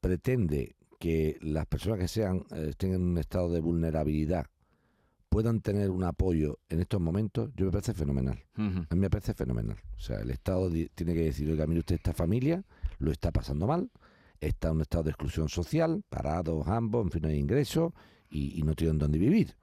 [0.00, 4.46] pretende que las personas que sean eh, estén en un estado de vulnerabilidad
[5.28, 8.44] puedan tener un apoyo en estos momentos, yo me parece fenomenal.
[8.56, 9.78] A mí me parece fenomenal.
[9.96, 12.62] O sea, el Estado tiene que decir, oiga, mire usted, esta familia
[12.98, 13.90] lo está pasando mal,
[14.40, 17.94] está en un estado de exclusión social, parados ambos, en fin, no hay ingresos
[18.28, 19.56] y, y no tienen dónde vivir.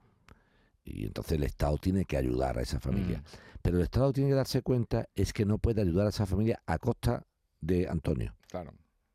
[0.84, 3.22] Y entonces el Estado tiene que ayudar a esa familia.
[3.62, 6.60] Pero el Estado tiene que darse cuenta es que no puede ayudar a esa familia
[6.66, 7.24] a costa
[7.60, 8.34] de Antonio.
[8.50, 8.72] Claro.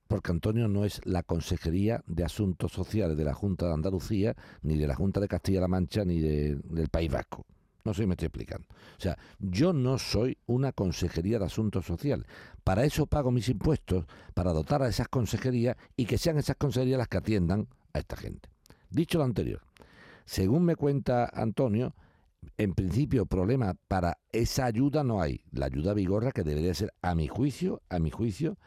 [0.07, 4.77] Porque Antonio no es la Consejería de Asuntos Sociales de la Junta de Andalucía, ni
[4.77, 7.45] de la Junta de Castilla-La Mancha, ni de- del País Vasco.
[7.83, 8.67] No sé si me estoy explicando.
[8.97, 12.25] O sea, yo no soy una consejería de asuntos sociales.
[12.63, 16.97] Para eso pago mis impuestos, para dotar a esas consejerías y que sean esas consejerías
[16.99, 18.49] las que atiendan a esta gente.
[18.89, 19.61] Dicho lo anterior,
[20.25, 21.95] según me cuenta Antonio,
[22.57, 25.41] en principio problema para esa ayuda no hay.
[25.51, 28.57] La ayuda vigorra que debería ser, a mi juicio, a mi juicio,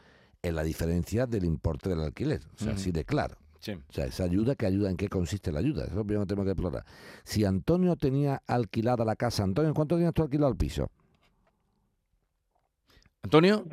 [0.43, 2.41] en la diferencia del importe del alquiler.
[2.55, 3.37] O sea, así de claro.
[3.61, 3.73] Sí.
[3.73, 4.89] O sea, esa ayuda, ¿qué ayuda?
[4.91, 5.83] ¿En qué consiste la ayuda?
[5.83, 6.85] Eso es lo primero que tenemos que explorar.
[7.25, 10.91] Si Antonio tenía alquilada la casa, Antonio, ¿en cuánto tenías tú alquilado el piso?
[13.23, 13.65] Antonio,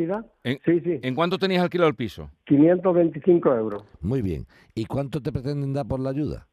[0.43, 0.99] ¿en, Sí, sí.
[1.01, 2.29] ¿en cuánto tenías alquilado el piso?
[2.45, 3.83] 525 euros.
[4.01, 4.47] Muy bien.
[4.73, 6.47] ¿Y cuánto te pretenden dar por la ayuda?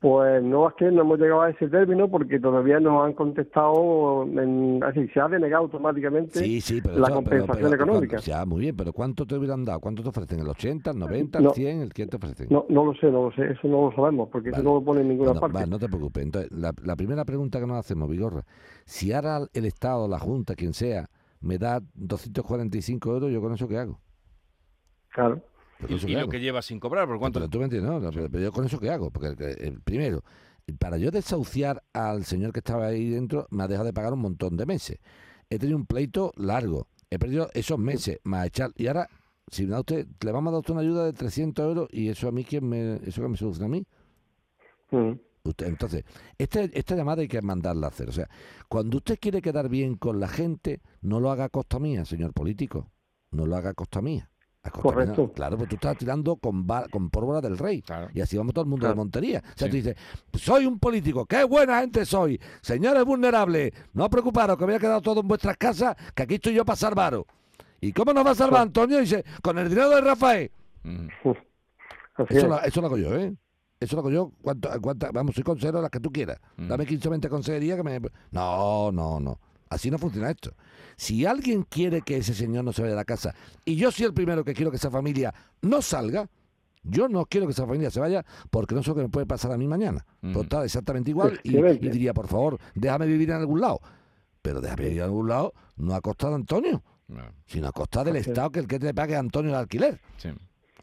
[0.00, 4.22] Pues no es que no hemos llegado a ese término porque todavía nos han contestado,
[4.22, 8.16] en, así se ha denegado automáticamente Sí, sí, pero la eso- pero- compensación pero- económica.
[8.18, 9.80] cuando- ya, muy bien, pero ¿cuánto te hubieran dado?
[9.80, 10.38] ¿Cuánto te ofrecen?
[10.38, 11.50] ¿El 80, el 90, el No.
[11.50, 11.82] 100?
[11.82, 12.46] ¿El qué te ofrecen?
[12.48, 14.84] No, no lo sé, no lo sé, eso no lo sabemos porque eso no lo
[14.84, 15.68] pone en ninguna Bueno, parte.
[15.68, 16.22] no te preocupes.
[16.22, 18.44] Entonces, la, la primera pregunta que nos hacemos, Vigorra,
[18.84, 21.08] si ahora el Estado, la Junta, quien sea,
[21.40, 23.98] me da 245 euros, ¿yo con eso qué hago?
[25.12, 25.40] Claro.
[25.80, 26.28] ¿Con Y, lo hago?
[26.30, 27.38] que llevas sin cobrar, ¿por cuánto?
[27.38, 28.00] Pero tú me entiendes, ¿no?
[28.00, 29.10] No, Pero, pero yo con eso qué hago?
[29.10, 30.22] Porque eh, primero,
[30.78, 34.20] para yo desahuciar al señor que estaba ahí dentro, me ha dejado de pagar un
[34.20, 34.98] montón de meses.
[35.50, 36.88] He tenido un pleito largo.
[37.10, 38.70] He perdido esos meses, más echar.
[38.76, 39.08] Y ahora,
[39.50, 42.08] si me da usted, le vamos a dar usted una ayuda de 300 euros y
[42.08, 43.86] eso a mí, ¿quién me, eso que me soluciona a mí?
[45.44, 46.04] Usted, entonces,
[46.36, 48.08] este- esta llamada hay que mandarla a hacer.
[48.08, 48.28] O sea,
[48.68, 52.32] cuando usted quiere quedar bien con la gente, no lo haga a costa mía, señor
[52.34, 52.90] político.
[53.30, 54.30] No lo haga a costa mía.
[54.72, 55.32] Correcto.
[55.32, 57.82] Claro, pues tú estás tirando con, ba- con pólvora del rey.
[58.12, 58.94] Y así vamos todo el mundo Claro.
[58.94, 59.38] de Montería.
[59.44, 59.70] O sea, Sí.
[59.70, 59.96] tú dices,
[60.34, 62.38] soy un político, qué buena gente soy.
[62.60, 66.34] Señores vulnerables, no os preocuparos que me ha quedado todo en vuestras casas, que aquí
[66.34, 67.24] estoy yo para salvaros.
[67.80, 68.98] ¿Y cómo nos va a salvar Antonio?
[68.98, 70.50] Dice, con el dinero de Rafael.
[70.84, 71.36] Eso
[72.28, 72.44] es.
[72.44, 73.34] lo, eso lo hago yo, ¿eh?
[73.80, 74.32] Eso lo hago yo.
[74.42, 76.38] ¿Cuánto, cuánta- vamos, soy consejero las que tú quieras.
[76.56, 78.00] Dame 15 o 20 consejerías que me...
[78.32, 79.38] No, no, no.
[79.70, 80.54] Así no funciona esto.
[80.96, 84.06] Si alguien quiere que ese señor no se vaya de la casa, y yo soy
[84.06, 86.28] el primero que quiero que esa familia no salga,
[86.82, 89.26] yo no quiero que esa familia se vaya porque no sé lo que me puede
[89.26, 90.04] pasar a mí mañana.
[90.20, 91.50] Pues está exactamente igual y,
[91.88, 93.80] diría, por favor, déjame vivir en algún lado.
[94.42, 96.82] Pero déjame vivir en algún lado no a costa de Antonio,
[97.46, 98.16] sino a costa del.
[98.16, 100.00] Estado que el que te pague a Antonio el alquiler.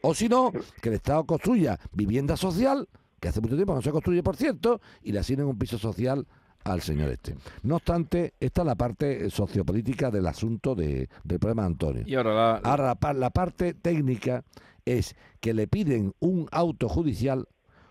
[0.01, 2.87] O si no, que el Estado construya vivienda social,
[3.19, 6.27] que hace mucho tiempo no se construye, por cierto, y le asignen un piso social
[6.65, 7.35] al señor este.
[7.63, 12.03] No obstante, esta es la parte sociopolítica del asunto de- del problema de Antonio.
[12.05, 14.43] Y ahora la, Ahora, la, pa- la parte técnica
[14.83, 17.47] es que le piden un auto judicial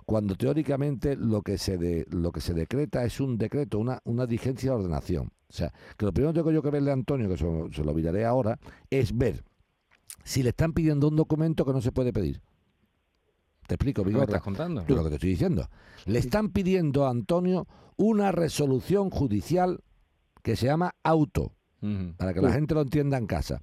[0.06, 4.26] cuando teóricamente lo que se de- lo que se decreta es un decreto, una, una
[4.26, 5.32] diligencia de ordenación.
[5.48, 7.72] O sea, que lo primero que tengo yo que verle a Antonio, que se, lo-
[7.72, 8.58] se lo miraré ahora,
[8.90, 9.44] es ver
[10.24, 12.40] si le están pidiendo un documento que no se puede pedir.
[13.66, 14.24] Te explico, ¿Qué Vigorra.
[14.26, 14.84] estás contando?
[14.86, 15.68] Lo que te estoy diciendo.
[16.04, 19.80] Le están pidiendo a Antonio una resolución judicial
[20.42, 21.52] que se llama auto,
[22.16, 22.54] para que la Sí.
[22.54, 23.62] gente lo entienda en casa.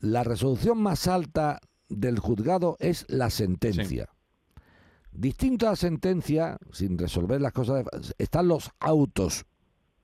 [0.00, 4.08] La resolución más alta del juzgado es la sentencia.
[5.12, 7.84] Distinto a la sentencia, sin resolver las cosas,
[8.18, 9.44] están los autos.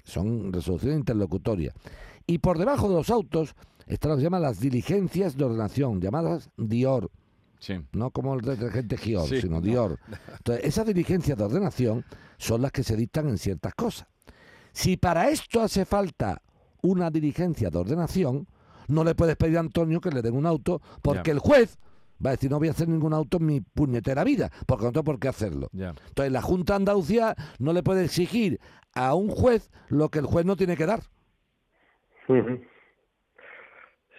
[0.02, 1.74] Son resoluciones interlocutorias.
[2.26, 3.54] Y por debajo de los autos
[3.87, 7.11] están lo que se llaman las diligencias de ordenación, llamadas DIOR.
[7.92, 9.61] No como el detergente Gior, Sí, sino no.
[9.61, 9.98] Dior.
[10.38, 12.05] Entonces, esas diligencias de ordenación
[12.37, 14.09] son las que se dictan en ciertas cosas.
[14.72, 16.42] Si para esto hace falta
[16.83, 18.46] una diligencia de ordenación,
[18.88, 21.79] no le puedes pedir a Antonio que le den un auto, porque el juez
[22.24, 24.92] va a decir no voy a hacer ningún auto en mi puñetera vida, porque no
[24.92, 25.68] tengo por qué hacerlo.
[25.72, 28.61] Entonces la Junta de Andalucía no le puede exigir
[28.94, 31.03] a un juez lo que el juez no tiene que dar.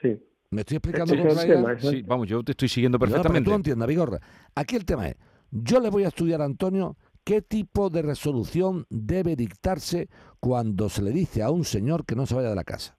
[0.02, 0.20] Sí.
[0.56, 3.50] ¿Me estoy explicando Sí, con sí, vamos, yo te estoy siguiendo No, para que perfectamente.
[3.50, 4.22] tú entiendas, Vigorra.
[4.56, 5.18] Aquí el tema es,
[5.52, 10.08] yo le voy a estudiar a Antonio qué tipo de resolución debe dictarse
[10.40, 12.96] cuando se le dice a un señor que no se vaya de la casa.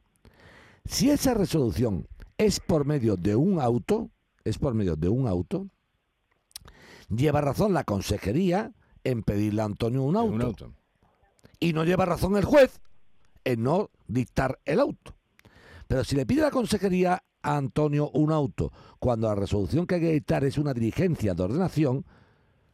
[0.85, 2.07] Si esa resolución
[2.37, 4.11] es por medio de un auto,
[4.45, 5.69] es por medio de un auto,
[7.09, 8.73] lleva razón la consejería
[9.03, 10.35] en pedirle a Antonio un auto.
[10.35, 10.73] Un auto.
[11.59, 12.81] Y no lleva razón el juez
[13.45, 15.15] en no dictar el auto.
[15.89, 20.01] Pero si le pide la consejería a Antonio un auto, cuando la resolución que hay
[20.01, 22.05] que dictar es una diligencia de ordenación,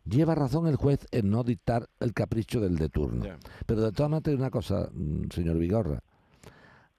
[0.05, 3.25] lleva razón el juez en no dictar el capricho del de turno.
[3.67, 6.03] Pero de todas maneras, una cosa, mm, señor Vigorra.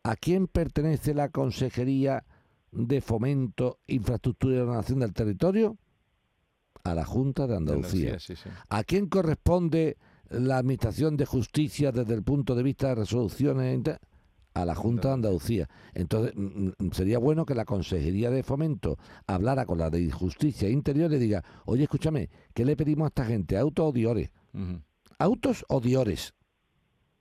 [0.03, 2.23] ¿A quién pertenece la Consejería
[2.71, 5.77] de Fomento, Infraestructura y Ordenación del Territorio?
[6.83, 8.13] A la Junta de Andalucía.
[8.13, 8.49] Andalucía, sí, sí.
[8.69, 9.97] ¿A quién corresponde
[10.29, 13.73] la Administración de Justicia desde el punto de vista de resoluciones?
[13.75, 13.99] inter-
[14.55, 15.67] A la Junta de Andalucía.
[15.93, 20.69] Entonces, mm, mm, sería bueno que la Consejería de Fomento hablara con la de Justicia
[20.69, 23.57] Interior y diga, oye, escúchame, ¿qué le pedimos a esta gente?
[23.57, 24.29] ¿Autos o diores?
[25.19, 26.33] ¿Autos o diores?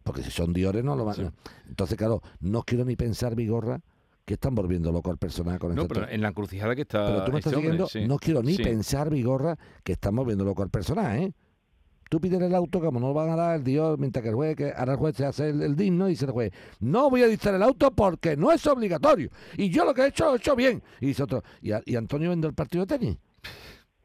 [0.03, 1.33] Porque si son diores no lo van a...
[1.69, 3.81] Entonces, claro, no quiero ni pensar, Vigorra,
[4.25, 7.07] que están volviendo loco al personal con No, este pero en la encrucijada que está.
[7.07, 8.07] pero tú me estás este hombre, siguiendo, sí.
[8.07, 8.63] no quiero ni Sí.
[8.63, 11.33] pensar, Vigorra, que estamos viendo loco al personal, ¿eh?
[12.13, 14.35] Tú pides el auto, como no lo van a dar el Dios, mientras que el
[14.35, 17.09] juez, que ahora el juez se hace el, el digno y dice el juez, no
[17.09, 19.31] voy a dictar el auto porque no es obligatorio.
[19.57, 20.83] Y yo lo que he hecho, lo he hecho bien.
[21.01, 23.17] Y dice otro, ¿y, a- y Antonio vende el partido de tenis?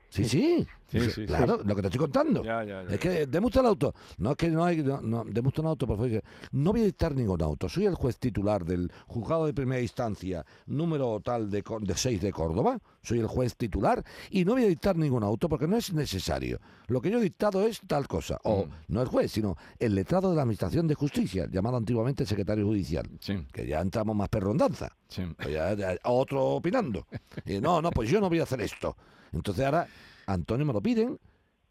[0.08, 0.66] Sí, sí.
[0.90, 1.26] Sí, sí, sí.
[1.26, 2.44] claro, lo que te estoy contando.
[2.44, 2.94] Ya, ya, ya.
[2.94, 3.94] Es que deme usted el auto.
[4.18, 4.78] No, es que no hay.
[4.84, 6.24] No, no, deme usted un auto, por favor.
[6.52, 7.68] No voy a dictar ningún auto.
[7.68, 12.32] Soy el juez titular del juzgado de primera instancia, número tal de, de 6 de
[12.32, 12.80] Córdoba.
[13.02, 16.60] Soy el juez titular y no voy a dictar ningún auto porque no es necesario.
[16.88, 18.38] Lo que yo he dictado es tal cosa.
[18.44, 18.70] O Mm.
[18.94, 23.08] no el juez, sino el letrado de la Administración de Justicia, llamado antiguamente secretario judicial.
[23.52, 24.90] Que ya entramos más perrondanza.
[25.38, 27.08] Pues ya otro opinando.
[27.46, 28.96] Y no, no, pues yo no voy a hacer esto.
[29.32, 29.88] Entonces ahora
[30.28, 31.18] Antonio me lo piden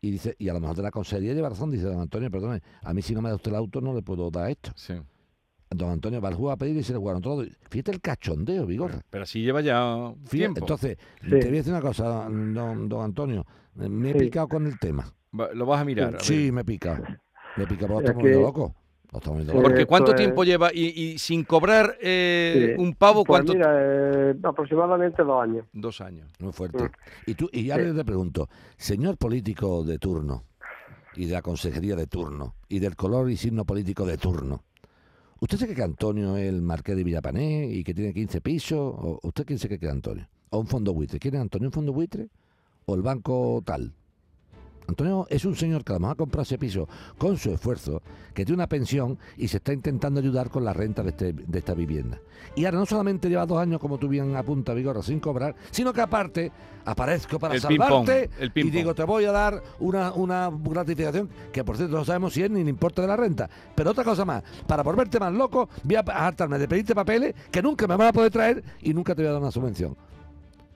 [0.00, 2.60] y dice, y a lo mejor de la consejería lleva razón, dice don Antonio, perdone,
[2.82, 4.72] a mí si no me da usted el auto no le puedo dar esto.
[5.70, 7.44] Don Antonio va al juez a pedir y se le guardan todo.
[7.70, 9.00] Fíjate el cachondeo, Vigorra.
[9.10, 10.60] Pero así lleva ya Fíjate, tiempo.
[10.60, 11.28] entonces, Sí.
[11.30, 13.44] te voy a decir una cosa, don, don Antonio.
[13.74, 14.18] Me he Sí.
[14.20, 15.12] picado con el tema.
[15.32, 16.16] Lo vas a mirar.
[16.16, 17.02] a Sí, me he picado.
[17.56, 18.72] Me he picado, porque Es estamos que- locos.
[19.20, 20.70] Porque ¿cuánto tiempo lleva?
[20.72, 22.82] Y, y sin cobrar eh, Sí.
[22.82, 23.52] un pavo, Pues ¿cuánto?
[23.54, 25.66] mira, eh, aproximadamente dos años.
[25.72, 26.30] Dos años.
[26.38, 26.90] Muy fuerte.
[27.26, 27.96] Y, tú, y ahora Sí.
[27.96, 30.44] te pregunto, señor político de turno,
[31.14, 34.62] y de la consejería de turno, y del color y signo político de turno,
[35.40, 38.78] ¿usted se cree que Antonio es el marqués de Villapané y que tiene 15 pisos?
[38.78, 40.28] ¿O usted quién se cree que es Antonio?
[40.50, 41.18] ¿O un fondo buitre?
[41.18, 41.68] ¿Quién es Antonio?
[41.68, 42.28] ¿Un fondo buitre?
[42.84, 43.92] ¿O el banco tal?
[44.88, 48.02] Antonio es un señor que además ha comprado ese piso con su esfuerzo,
[48.34, 51.58] que tiene una pensión y se está intentando ayudar con la renta de, este- de
[51.58, 52.20] esta vivienda.
[52.54, 55.92] Y ahora no solamente lleva dos años, como tú bien apunta, Vigorra, sin cobrar, sino
[55.92, 56.52] que aparte
[56.84, 61.64] aparezco para El salvarte el y digo, te voy a dar una, una gratificación que,
[61.64, 63.50] por cierto, no sabemos si es ni el importe de la renta.
[63.74, 67.60] Pero otra cosa más, para volverte más loco, voy a hartarme de pedirte papeles que
[67.62, 69.96] nunca me van a poder traer y nunca te voy a dar una subvención.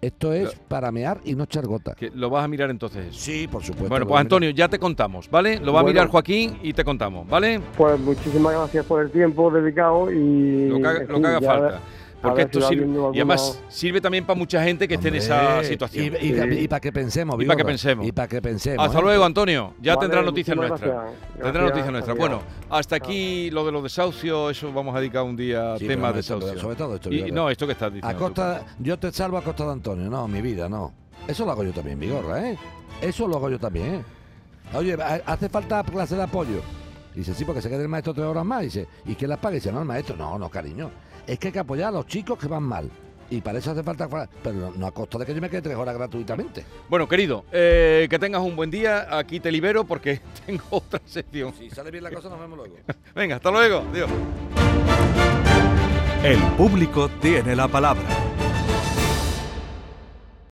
[0.00, 1.94] Esto es para mear y no echar gota.
[1.94, 3.14] Que ¿Lo vas a mirar entonces?
[3.14, 3.90] Sí, por supuesto.
[3.90, 5.60] Bueno, pues Antonio, ya te contamos, ¿vale?
[5.60, 7.60] Lo va a mirar Joaquín y te contamos, ¿vale?
[7.76, 10.68] Pues muchísimas gracias por el tiempo dedicado y...
[10.68, 11.80] Lo que haga, lo que falta.
[12.22, 15.52] Porque esto si sirve, y además sirve también para mucha gente que esté en esa
[15.54, 16.14] Hombre, situación.
[16.20, 18.06] Y, y- y para que pensemos, Y para que pensemos.
[18.06, 18.84] Y para que pensemos.
[18.86, 19.02] Hasta ¿eh?
[19.02, 19.72] luego, Antonio.
[19.80, 21.10] Ya Vale, tendrá noticias nuestras.
[21.40, 22.16] Tendrá noticias nuestras.
[22.18, 25.86] Bueno, hasta aquí lo de los desahucios, eso vamos a dedicar un día a Sí,
[25.86, 26.60] temas pero de sobre- desahucio.
[26.62, 27.10] Sobre todo esto.
[27.12, 28.08] Y, no, esto que estás diciendo.
[28.08, 28.18] A tú.
[28.24, 30.10] costa, yo te salvo a costa de Antonio.
[30.10, 30.92] No, mi vida, no.
[31.26, 32.58] Eso lo hago yo también, Vigorra, ¿eh?
[33.00, 34.04] Eso lo hago yo también, ¿eh?
[34.74, 36.60] Oye, ha- hace falta clase de apoyo.
[37.14, 38.62] Dice, sí, porque se queda el maestro tres horas más.
[38.62, 39.54] Dice, ¿y quién las paga?
[39.54, 40.16] Dice, no, el maestro.
[40.16, 40.90] No, no, cariño.
[41.26, 42.90] Es que hay que apoyar a los chicos que van mal.
[43.30, 44.08] Y para eso hace falta...
[44.42, 46.64] Pero no, a costa de que yo me quede tres horas gratuitamente.
[46.88, 49.16] Bueno, querido, eh, que tengas un buen día.
[49.16, 51.54] Aquí te libero porque tengo otra sección.
[51.56, 52.76] Si sale bien la cosa, nos vemos luego.
[53.14, 53.84] Venga, hasta luego.
[53.92, 54.10] Adiós.
[56.24, 58.02] El público tiene la palabra.